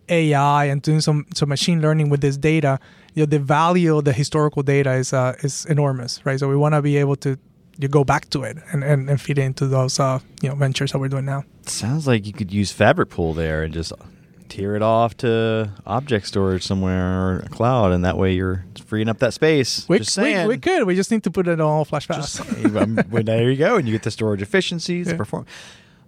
AI 0.10 0.66
and 0.66 0.82
doing 0.82 1.00
some 1.00 1.26
some 1.34 1.50
machine 1.50 1.82
learning 1.82 2.10
with 2.10 2.22
this 2.22 2.38
data. 2.38 2.80
You 3.14 3.24
know, 3.24 3.26
the 3.28 3.40
value 3.40 3.98
of 3.98 4.06
the 4.06 4.14
historical 4.14 4.64
data 4.64 4.94
is 4.94 5.14
is 5.44 5.66
enormous, 5.66 6.26
right? 6.26 6.40
So 6.40 6.50
we 6.50 6.56
want 6.56 6.74
to 6.74 6.82
be 6.82 6.98
able 6.98 7.16
to 7.18 7.38
you 7.78 7.88
go 7.88 8.04
back 8.04 8.30
to 8.30 8.44
it 8.44 8.58
and, 8.72 8.84
and, 8.84 9.10
and 9.10 9.20
feed 9.20 9.38
it 9.38 9.42
into 9.44 9.68
those 9.68 10.00
uh, 10.00 10.20
you 10.42 10.50
know 10.50 10.56
ventures 10.56 10.92
that 10.92 11.00
we're 11.00 11.08
doing 11.10 11.26
now. 11.26 11.44
Sounds 11.66 12.08
like 12.08 12.26
you 12.28 12.34
could 12.34 12.52
use 12.52 12.72
Fabric 12.72 13.10
Pool 13.10 13.34
there 13.34 13.64
and 13.64 13.74
just 13.74 13.94
tear 14.50 14.76
it 14.76 14.84
off 14.84 15.18
to 15.18 15.72
object 15.88 16.28
storage 16.28 16.64
somewhere 16.64 17.20
or 17.20 17.40
a 17.40 17.50
cloud, 17.50 17.92
and 17.92 18.06
that 18.06 18.18
way 18.18 18.34
you're 18.34 18.66
freeing 18.86 19.10
up 19.10 19.18
that 19.20 19.34
space. 19.34 19.88
We, 19.90 20.00
just 20.00 20.14
saying. 20.14 20.48
we 20.48 20.58
could. 20.58 20.84
We 20.86 20.96
just 20.96 21.10
need 21.10 21.24
to 21.24 21.32
put 21.32 21.48
it 21.48 21.54
on 21.54 21.62
all 21.62 21.86
flash 21.86 22.06
FAS. 22.08 22.40
Well, 23.10 23.24
there 23.24 23.50
you 23.50 23.58
go, 23.58 23.78
and 23.78 23.88
you 23.88 23.94
get 23.94 24.04
the 24.04 24.12
storage 24.12 24.42
efficiencies, 24.42 25.08
Yeah. 25.08 25.18
perform. 25.18 25.46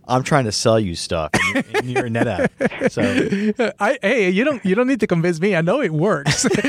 I'm 0.07 0.21
trying 0.21 0.45
to 0.45 0.51
sell 0.51 0.79
you 0.79 0.93
stuff, 0.93 1.31
and 1.33 1.55
you're, 1.55 1.77
and 1.77 1.89
you're 1.89 2.05
a 2.05 2.09
NetApp. 2.09 2.91
So 2.91 3.73
I, 3.79 3.97
hey, 4.03 4.29
you 4.29 4.43
don't 4.43 4.63
you 4.63 4.75
don't 4.75 4.85
need 4.85 4.99
to 4.99 5.07
convince 5.07 5.39
me. 5.41 5.55
I 5.55 5.61
know 5.61 5.81
it 5.81 5.91
works. 5.91 6.45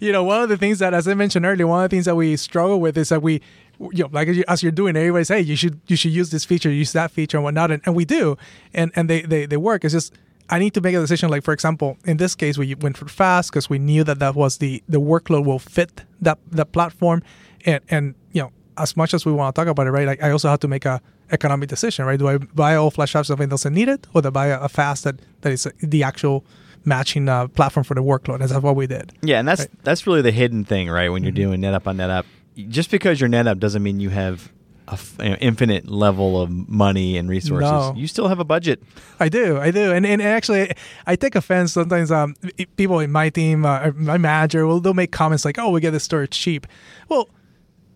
you 0.00 0.12
know, 0.12 0.24
one 0.24 0.42
of 0.42 0.48
the 0.48 0.56
things 0.56 0.78
that, 0.78 0.94
as 0.94 1.06
I 1.06 1.12
mentioned 1.12 1.44
earlier, 1.44 1.66
one 1.66 1.84
of 1.84 1.90
the 1.90 1.94
things 1.94 2.06
that 2.06 2.14
we 2.16 2.36
struggle 2.36 2.80
with 2.80 2.96
is 2.96 3.10
that 3.10 3.20
we, 3.22 3.42
you 3.80 4.04
know, 4.04 4.08
like 4.12 4.28
as 4.28 4.36
you- 4.36 4.44
as 4.48 4.62
you're 4.62 4.72
doing, 4.72 4.96
everybody's 4.96 5.28
hey, 5.28 5.40
you 5.40 5.56
should 5.56 5.80
you 5.86 5.96
should 5.96 6.12
use 6.12 6.30
this 6.30 6.44
feature, 6.44 6.70
use 6.70 6.92
that 6.92 7.10
feature, 7.10 7.36
and 7.38 7.44
whatnot, 7.44 7.70
and, 7.70 7.82
and 7.86 7.94
we 7.94 8.04
do, 8.04 8.36
and 8.74 8.90
and 8.96 9.08
they, 9.10 9.22
they 9.22 9.46
they 9.46 9.56
work. 9.56 9.84
It's 9.84 9.94
just 9.94 10.12
I 10.50 10.58
need 10.58 10.72
to 10.74 10.80
make 10.80 10.94
a 10.94 11.00
decision. 11.00 11.28
Like 11.30 11.44
for 11.44 11.52
example, 11.52 11.96
in 12.04 12.16
this 12.16 12.34
case, 12.34 12.56
we 12.58 12.74
went 12.74 12.96
for 12.96 13.06
FAS 13.08 13.50
because 13.50 13.68
we 13.70 13.78
knew 13.78 14.02
that 14.04 14.18
that 14.18 14.34
was 14.34 14.58
the 14.58 14.82
the 14.88 15.00
workload 15.00 15.44
will 15.44 15.58
fit 15.58 16.02
that 16.20 16.38
that 16.50 16.72
platform, 16.72 17.22
and 17.66 17.80
and 17.90 18.14
you 18.32 18.42
know, 18.42 18.50
as 18.76 18.96
much 18.96 19.14
as 19.14 19.24
we 19.26 19.32
want 19.32 19.54
to 19.54 19.60
talk 19.60 19.68
about 19.68 19.86
it, 19.86 19.90
right? 19.90 20.06
Like 20.06 20.22
I 20.22 20.30
also 20.30 20.48
have 20.48 20.60
to 20.60 20.68
make 20.68 20.84
a 20.84 21.00
economic 21.30 21.68
decision, 21.68 22.06
right? 22.06 22.18
Do 22.18 22.26
I 22.28 22.38
buy 22.38 22.74
all 22.76 22.90
flash 22.90 23.12
apps 23.12 23.28
it 23.40 23.50
doesn't 23.50 23.74
need 23.74 23.88
it, 23.88 24.06
or 24.14 24.22
do 24.22 24.28
I 24.28 24.30
buy 24.30 24.46
a, 24.46 24.68
FAS 24.68 25.02
that, 25.02 25.16
that 25.42 25.52
is 25.52 25.68
the 25.82 26.02
actual 26.02 26.42
matching 26.86 27.28
uh, 27.28 27.48
platform 27.48 27.84
for 27.84 27.92
the 27.94 28.02
workload? 28.02 28.40
And 28.40 28.48
that's 28.48 28.62
what 28.62 28.76
we 28.76 28.86
did. 28.86 29.12
yeah, 29.22 29.38
and 29.38 29.46
that's 29.46 29.60
Right. 29.60 29.84
that's 29.84 30.06
really 30.06 30.22
the 30.22 30.32
hidden 30.32 30.64
thing, 30.64 30.88
right? 30.88 31.10
When 31.10 31.22
you're 31.22 31.32
doing 31.32 31.60
NetApp 31.60 31.86
on 31.86 31.98
NetApp, 31.98 32.24
just 32.68 32.90
because 32.90 33.20
you're 33.20 33.30
NetApp 33.30 33.58
doesn't 33.58 33.82
mean 33.82 34.00
you 34.00 34.10
have 34.10 34.50
a 34.88 34.92
f- 34.92 35.16
you 35.20 35.28
know, 35.30 35.36
infinite 35.36 35.88
level 35.88 36.40
of 36.40 36.50
money 36.50 37.16
and 37.16 37.28
resources. 37.28 37.70
No. 37.70 37.94
You 37.96 38.06
still 38.06 38.28
have 38.28 38.38
a 38.40 38.44
budget. 38.44 38.82
I 39.20 39.28
do, 39.28 39.58
I 39.58 39.70
do, 39.70 39.92
and 39.92 40.06
and 40.06 40.20
actually, 40.22 40.72
I 41.06 41.16
take 41.16 41.34
offense 41.34 41.72
sometimes. 41.72 42.10
Um, 42.10 42.34
people 42.76 42.98
in 43.00 43.12
my 43.12 43.28
team, 43.28 43.64
uh, 43.64 43.92
my 43.94 44.18
manager, 44.18 44.66
will 44.66 44.80
they'll 44.80 44.94
make 44.94 45.12
comments 45.12 45.44
like, 45.44 45.58
"Oh, 45.58 45.70
we 45.70 45.80
get 45.80 45.90
the 45.92 46.00
storage 46.00 46.30
cheap." 46.30 46.66
Well, 47.08 47.28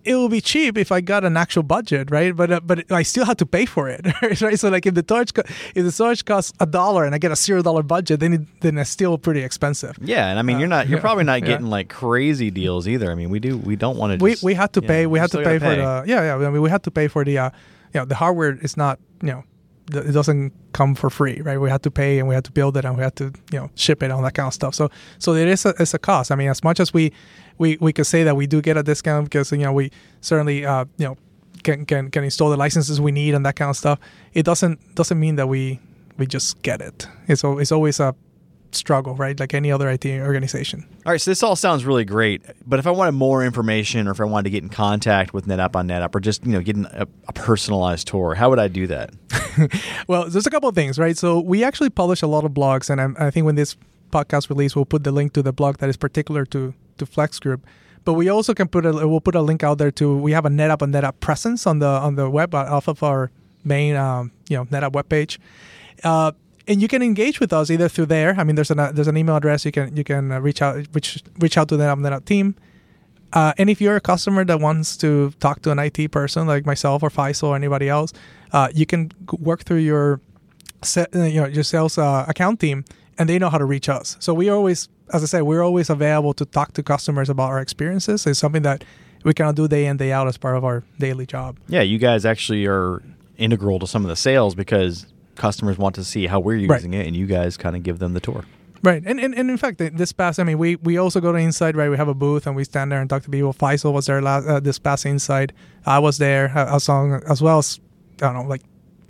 it 0.04 0.14
will 0.14 0.28
be 0.28 0.40
cheap 0.40 0.76
if 0.76 0.90
I 0.90 1.00
got 1.00 1.24
an 1.24 1.36
actual 1.36 1.62
budget, 1.62 2.10
right? 2.10 2.34
But 2.34 2.50
uh, 2.50 2.60
but 2.60 2.90
I 2.90 3.02
still 3.02 3.24
have 3.24 3.36
to 3.38 3.46
pay 3.46 3.66
for 3.66 3.88
it, 3.88 4.06
right? 4.40 4.58
So 4.58 4.68
like 4.68 4.86
if 4.86 4.94
the 4.94 5.02
torch 5.02 5.34
co- 5.34 5.42
if 5.74 5.84
the 5.84 5.92
storage 5.92 6.24
costs 6.24 6.52
a 6.60 6.66
dollar 6.66 7.04
and 7.04 7.14
I 7.14 7.18
get 7.18 7.30
a 7.30 7.36
zero 7.36 7.62
dollar 7.62 7.82
budget, 7.82 8.20
then 8.20 8.32
it, 8.32 8.60
then 8.60 8.78
it's 8.78 8.90
still 8.90 9.18
pretty 9.18 9.42
expensive. 9.42 9.96
Yeah, 10.00 10.28
and 10.28 10.38
I 10.38 10.42
mean, 10.42 10.58
you're 10.58 10.68
not. 10.68 10.88
You're 10.88 10.98
yeah, 10.98 11.02
probably 11.02 11.24
not 11.24 11.40
yeah. 11.40 11.46
getting 11.46 11.66
like 11.66 11.88
crazy 11.88 12.50
deals 12.50 12.88
either. 12.88 13.10
I 13.10 13.14
mean, 13.14 13.30
we 13.30 13.38
do. 13.38 13.58
We 13.58 13.76
don't 13.76 13.96
want 13.96 14.18
to. 14.18 14.24
we 14.24 14.36
we 14.42 14.54
had 14.54 14.72
to 14.74 14.82
pay. 14.82 15.06
We 15.06 15.18
had 15.18 15.30
to 15.32 15.42
pay, 15.42 15.58
for 15.58 15.74
the. 15.74 16.04
yeah 16.06 16.22
yeah. 16.22 16.34
I 16.34 16.50
mean, 16.50 16.62
we 16.62 16.70
had 16.70 16.82
to 16.84 16.90
pay 16.90 17.08
for 17.08 17.24
the 17.24 17.38
uh, 17.38 17.50
you 17.94 18.00
know, 18.00 18.04
the 18.04 18.14
hardware 18.14 18.58
is 18.60 18.76
not 18.76 18.98
you 19.22 19.28
know, 19.28 19.44
it 19.96 20.12
doesn't 20.12 20.52
come 20.72 20.94
for 20.94 21.10
free, 21.10 21.40
right? 21.42 21.60
We 21.60 21.70
had 21.70 21.82
to 21.82 21.90
pay 21.90 22.18
and 22.18 22.28
we 22.28 22.34
had 22.34 22.44
to 22.44 22.52
build 22.52 22.76
it 22.76 22.84
and 22.84 22.96
we 22.96 23.02
had 23.02 23.16
to 23.16 23.32
you 23.50 23.58
know 23.58 23.70
ship 23.74 24.02
it 24.02 24.06
and 24.06 24.12
all 24.14 24.22
that 24.22 24.34
kind 24.34 24.46
of 24.46 24.54
stuff. 24.54 24.74
So 24.74 24.90
so 25.18 25.34
it 25.34 25.48
is 25.48 25.66
a, 25.66 25.74
it's 25.78 25.94
a 25.94 25.98
cost. 25.98 26.30
I 26.30 26.36
mean, 26.36 26.48
as 26.48 26.62
much 26.64 26.80
as 26.80 26.92
we 26.92 27.12
we 27.58 27.76
we 27.80 27.92
could 27.92 28.06
say 28.06 28.24
that 28.24 28.36
we 28.36 28.46
do 28.46 28.60
get 28.60 28.76
a 28.76 28.82
discount 28.82 29.24
because 29.26 29.52
you 29.52 29.58
know 29.58 29.72
we 29.72 29.90
certainly 30.20 30.64
uh 30.64 30.84
you 30.98 31.06
know 31.06 31.16
can 31.62 31.86
can 31.86 32.10
can 32.10 32.24
install 32.24 32.50
the 32.50 32.56
licenses 32.56 33.00
we 33.00 33.12
need 33.12 33.34
and 33.34 33.44
that 33.46 33.56
kind 33.56 33.70
of 33.70 33.76
stuff. 33.76 33.98
It 34.34 34.44
doesn't 34.44 34.94
doesn't 34.94 35.18
mean 35.18 35.36
that 35.36 35.48
we 35.48 35.80
we 36.18 36.26
just 36.26 36.62
get 36.62 36.80
it. 36.80 37.06
It's 37.28 37.44
it's 37.44 37.72
always 37.72 38.00
a 38.00 38.14
struggle, 38.74 39.14
right? 39.14 39.38
Like 39.38 39.54
any 39.54 39.70
other 39.70 39.88
IT 39.88 40.06
organization. 40.06 40.86
All 41.04 41.12
right, 41.12 41.20
so 41.20 41.30
this 41.30 41.42
all 41.42 41.56
sounds 41.56 41.84
really 41.84 42.04
great, 42.04 42.42
but 42.66 42.78
if 42.78 42.86
I 42.86 42.90
wanted 42.90 43.12
more 43.12 43.44
information, 43.44 44.08
or 44.08 44.12
if 44.12 44.20
I 44.20 44.24
wanted 44.24 44.44
to 44.44 44.50
get 44.50 44.62
in 44.62 44.68
contact 44.68 45.34
with 45.34 45.46
NetApp 45.46 45.76
on 45.76 45.88
NetApp, 45.88 46.14
or 46.14 46.20
just 46.20 46.44
you 46.44 46.52
know 46.52 46.60
getting 46.60 46.86
a, 46.86 47.06
a 47.28 47.32
personalized 47.32 48.08
tour, 48.08 48.34
how 48.34 48.50
would 48.50 48.58
I 48.58 48.68
do 48.68 48.86
that? 48.88 49.10
Well, 50.08 50.30
there's 50.30 50.46
a 50.46 50.50
couple 50.50 50.68
of 50.68 50.74
things, 50.74 50.98
right? 50.98 51.16
So 51.16 51.38
we 51.38 51.62
actually 51.62 51.90
publish 51.90 52.22
a 52.22 52.26
lot 52.26 52.44
of 52.44 52.52
blogs, 52.52 52.88
and 52.88 53.00
I'm, 53.00 53.14
I 53.18 53.30
think 53.30 53.44
when 53.44 53.54
this 53.54 53.76
podcast 54.10 54.48
release, 54.48 54.74
we'll 54.74 54.86
put 54.86 55.04
the 55.04 55.12
link 55.12 55.34
to 55.34 55.42
the 55.42 55.52
blog 55.52 55.76
that 55.78 55.90
is 55.90 55.96
particular 55.96 56.46
to 56.46 56.72
to 56.98 57.06
Flex 57.06 57.38
Group. 57.38 57.66
But 58.04 58.14
we 58.14 58.28
also 58.28 58.54
can 58.54 58.68
put 58.68 58.84
a 58.86 58.92
we'll 59.06 59.20
put 59.20 59.34
a 59.34 59.42
link 59.42 59.62
out 59.62 59.78
there 59.78 59.90
to 59.92 60.16
we 60.16 60.32
have 60.32 60.44
a 60.44 60.48
NetApp 60.48 60.82
and 60.82 60.94
NetApp 60.94 61.20
presence 61.20 61.66
on 61.66 61.78
the 61.78 61.86
on 61.86 62.16
the 62.16 62.28
web 62.30 62.54
uh, 62.54 62.66
off 62.68 62.88
of 62.88 63.02
our 63.02 63.30
main 63.64 63.94
um, 63.96 64.32
you 64.48 64.56
know 64.56 64.64
NetApp 64.66 64.92
webpage. 64.92 65.38
Uh, 66.02 66.32
and 66.68 66.80
you 66.80 66.88
can 66.88 67.02
engage 67.02 67.40
with 67.40 67.52
us 67.52 67.70
either 67.70 67.88
through 67.88 68.06
there. 68.06 68.34
I 68.38 68.44
mean, 68.44 68.56
there's 68.56 68.70
an 68.70 68.78
uh, 68.78 68.92
there's 68.92 69.08
an 69.08 69.16
email 69.16 69.36
address 69.36 69.64
you 69.64 69.72
can 69.72 69.96
you 69.96 70.04
can 70.04 70.32
uh, 70.32 70.40
reach 70.40 70.62
out 70.62 70.86
reach 70.92 71.22
reach 71.38 71.56
out 71.58 71.68
to 71.68 71.76
the 71.76 72.22
team. 72.24 72.54
Uh, 73.32 73.52
and 73.56 73.70
if 73.70 73.80
you're 73.80 73.96
a 73.96 74.00
customer 74.00 74.44
that 74.44 74.60
wants 74.60 74.96
to 74.98 75.30
talk 75.40 75.62
to 75.62 75.70
an 75.70 75.78
IT 75.78 76.10
person 76.12 76.46
like 76.46 76.66
myself 76.66 77.02
or 77.02 77.08
Faisal 77.08 77.48
or 77.48 77.56
anybody 77.56 77.88
else, 77.88 78.12
uh, 78.52 78.68
you 78.74 78.84
can 78.84 79.10
work 79.40 79.64
through 79.64 79.78
your 79.78 80.20
se- 80.82 81.06
uh, 81.14 81.22
you 81.22 81.40
know 81.40 81.46
your 81.46 81.64
sales 81.64 81.96
uh, 81.98 82.24
account 82.28 82.60
team, 82.60 82.84
and 83.18 83.28
they 83.28 83.38
know 83.38 83.48
how 83.48 83.58
to 83.58 83.64
reach 83.64 83.88
us. 83.88 84.16
So 84.20 84.34
we 84.34 84.50
always, 84.50 84.88
as 85.12 85.22
I 85.22 85.26
said, 85.26 85.42
we're 85.42 85.62
always 85.62 85.88
available 85.88 86.34
to 86.34 86.44
talk 86.44 86.74
to 86.74 86.82
customers 86.82 87.30
about 87.30 87.50
our 87.50 87.60
experiences. 87.60 88.26
It's 88.26 88.38
something 88.38 88.62
that 88.62 88.84
we 89.24 89.32
cannot 89.32 89.54
do 89.54 89.66
day 89.66 89.86
in 89.86 89.96
day 89.96 90.12
out 90.12 90.28
as 90.28 90.36
part 90.36 90.56
of 90.56 90.64
our 90.64 90.84
daily 90.98 91.26
job. 91.26 91.56
Yeah, 91.68 91.82
you 91.82 91.98
guys 91.98 92.26
actually 92.26 92.66
are 92.66 93.02
integral 93.38 93.78
to 93.78 93.86
some 93.86 94.02
of 94.02 94.08
the 94.08 94.16
sales 94.16 94.54
because 94.54 95.06
customers 95.36 95.78
want 95.78 95.94
to 95.96 96.04
see 96.04 96.26
how 96.26 96.40
we're 96.40 96.66
Right. 96.68 96.78
using 96.80 96.94
it, 96.94 97.06
and 97.06 97.16
you 97.16 97.26
guys 97.26 97.56
kind 97.56 97.76
of 97.76 97.82
give 97.82 97.98
them 97.98 98.12
the 98.14 98.20
tour. 98.20 98.44
Right, 98.84 99.02
and, 99.06 99.20
and 99.20 99.32
and 99.34 99.48
in 99.48 99.56
fact, 99.56 99.78
this 99.78 100.12
past, 100.12 100.40
I 100.40 100.44
mean, 100.44 100.58
we 100.58 100.74
we 100.76 100.98
also 100.98 101.20
go 101.20 101.30
to 101.30 101.38
Insight, 101.38 101.76
right? 101.76 101.88
We 101.88 101.96
have 101.96 102.08
a 102.08 102.14
booth 102.14 102.48
and 102.48 102.56
we 102.56 102.64
stand 102.64 102.90
there 102.90 103.00
and 103.00 103.08
talk 103.08 103.22
to 103.22 103.30
people. 103.30 103.54
Faisal 103.54 103.92
was 103.92 104.06
there 104.06 104.20
last 104.20 104.46
uh, 104.48 104.58
this 104.58 104.78
past 104.80 105.06
Insight. 105.06 105.52
I 105.86 106.00
was 106.00 106.18
there 106.18 106.50
uh, 106.56 106.74
as 106.76 106.88
long 106.88 107.22
as 107.30 107.40
well 107.40 107.58
as 107.58 107.78
I 108.20 108.26
don't 108.32 108.34
know, 108.34 108.42
like 108.42 108.62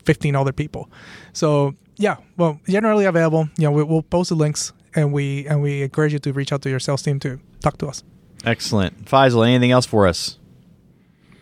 fifteen 0.04 0.36
other 0.36 0.52
people. 0.52 0.90
So 1.32 1.74
yeah, 1.96 2.16
well, 2.36 2.60
generally 2.68 3.06
available. 3.06 3.48
You 3.56 3.64
know, 3.64 3.72
we, 3.72 3.82
we'll 3.82 4.02
post 4.02 4.28
the 4.28 4.34
links 4.36 4.74
and 4.94 5.10
we 5.10 5.46
and 5.48 5.62
we 5.62 5.82
encourage 5.82 6.12
you 6.12 6.18
to 6.18 6.32
reach 6.34 6.52
out 6.52 6.60
to 6.62 6.68
your 6.68 6.80
sales 6.80 7.00
team 7.02 7.18
to 7.20 7.38
talk 7.60 7.78
to 7.78 7.86
us. 7.88 8.04
Excellent, 8.44 9.06
Faisal. 9.06 9.46
Anything 9.46 9.70
else 9.70 9.86
for 9.86 10.06
us? 10.06 10.38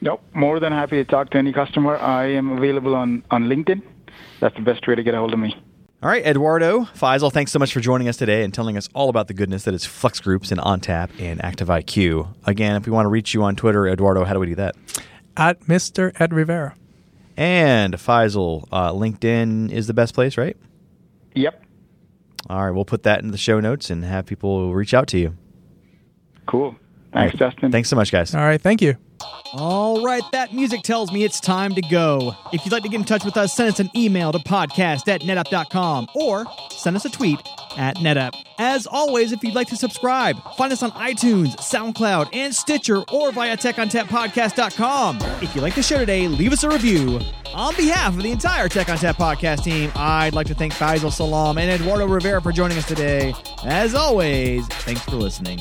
Nope. 0.03 0.23
More 0.35 0.61
than 0.61 0.73
happy 0.73 0.97
to 0.97 1.05
talk 1.05 1.31
to 1.31 1.39
any 1.39 1.53
customer. 1.53 1.97
I 1.97 2.27
am 2.27 2.53
available 2.57 2.95
on, 2.95 3.23
on 3.31 3.45
LinkedIn. 3.49 3.83
That's 4.41 4.55
the 4.57 4.63
best 4.63 4.87
way 4.87 4.95
to 4.95 5.03
get 5.03 5.15
a 5.15 5.19
hold 5.19 5.33
of 5.33 5.39
me. 5.39 5.55
All 6.03 6.09
right, 6.09 6.25
Eduardo, 6.25 6.81
Faisal, 6.97 7.31
thanks 7.31 7.53
so 7.53 7.59
much 7.59 7.75
for 7.75 7.81
joining 7.81 8.09
us 8.09 8.17
today 8.17 8.43
and 8.43 8.55
telling 8.55 8.79
us 8.79 8.89
all 8.95 9.11
about 9.11 9.29
the 9.29 9.35
goodness 9.35 9.65
that 9.65 9.75
is 9.75 9.85
Flex 9.85 10.19
Groups 10.19 10.51
and 10.51 10.59
ONTAP 10.59 11.11
and 11.21 11.41
ActiveIQ. 11.41 12.35
Again, 12.47 12.77
if 12.77 12.87
we 12.87 12.93
want 12.93 13.05
to 13.05 13.11
reach 13.11 13.35
you 13.35 13.43
on 13.43 13.55
Twitter, 13.55 13.87
Eduardo, 13.87 14.25
how 14.25 14.33
do 14.33 14.41
we 14.41 14.47
do 14.47 14.55
that? 14.55 14.77
At 15.37 15.61
Mr. 15.65 16.19
Ed 16.19 16.33
Rivera. 16.33 16.75
And 17.37 17.95
Faisal, 17.95 18.67
uh, 18.73 18.93
LinkedIn 18.93 19.71
is 19.71 19.89
the 19.89 19.95
best 19.95 20.15
place, 20.15 20.39
right? 20.39 20.57
Yep. 21.35 21.63
All 22.49 22.65
right, 22.65 22.71
we'll 22.71 22.87
put 22.87 23.03
that 23.03 23.23
in 23.23 23.31
the 23.31 23.39
show 23.39 23.61
notes 23.61 23.91
and 23.91 24.03
have 24.03 24.25
people 24.25 24.73
reach 24.73 24.95
out 24.95 25.07
to 25.09 25.19
you. 25.19 25.37
Cool. 26.47 26.75
Thanks, 27.13 27.35
All 27.35 27.47
right, 27.47 27.53
Justin. 27.53 27.73
Thanks 27.73 27.91
so 27.91 27.97
much, 27.97 28.11
guys. 28.11 28.35
All 28.35 28.41
right, 28.41 28.61
thank 28.61 28.81
you. 28.81 28.97
All 29.53 30.05
right, 30.05 30.23
that 30.33 30.53
music 30.55 30.83
tells 30.83 31.11
me 31.11 31.25
it's 31.25 31.41
time 31.41 31.75
to 31.75 31.83
go. 31.83 32.37
If 32.53 32.65
you'd 32.65 32.73
like 32.73 32.85
to 32.85 32.89
get 32.89 32.99
in 32.99 33.05
touch 33.05 33.25
with 33.25 33.37
us, 33.37 33.53
send 33.53 33.69
us 33.69 33.81
an 33.81 33.91
email 33.97 34.31
to 34.33 34.39
podcast 34.39 35.09
at 35.09 35.23
netapp.com 35.23 36.09
or 36.15 36.47
send 36.71 36.95
us 36.97 37.05
a 37.05 37.11
tweet 37.11 37.41
at 37.77 37.97
netapp. 37.97 38.35
As 38.59 38.87
always, 38.87 39.33
if 39.33 39.43
you'd 39.43 39.55
like 39.55 39.69
to 39.69 39.77
subscribe, 39.77 40.37
find 40.55 40.73
us 40.73 40.83
on 40.83 40.93
iTunes, 40.93 41.57
SoundCloud, 41.57 42.29
and 42.33 42.55
Stitcher 42.55 43.03
or 43.11 43.33
via 43.33 43.57
techontappodcast.com. 43.57 45.19
If 45.43 45.55
you 45.55 45.61
like 45.61 45.75
the 45.75 45.83
show 45.83 45.99
today, 45.99 46.29
leave 46.29 46.53
us 46.53 46.63
a 46.63 46.69
review. 46.69 47.21
On 47.55 47.75
behalf 47.75 48.17
of 48.17 48.23
the 48.23 48.31
entire 48.31 48.69
Tech 48.69 48.87
ONTAP 48.87 49.15
podcast 49.15 49.65
team, 49.65 49.91
I'd 49.97 50.35
like 50.35 50.47
to 50.47 50.55
thank 50.55 50.73
Faisal 50.73 51.11
Salam 51.11 51.59
and 51.59 51.71
Eduardo 51.71 52.07
Rivera 52.07 52.41
for 52.41 52.53
joining 52.53 52.79
us 52.79 52.87
today. 52.87 53.35
As 53.65 53.95
always, 53.95 54.67
thanks 54.69 55.01
for 55.03 55.17
listening. 55.17 55.61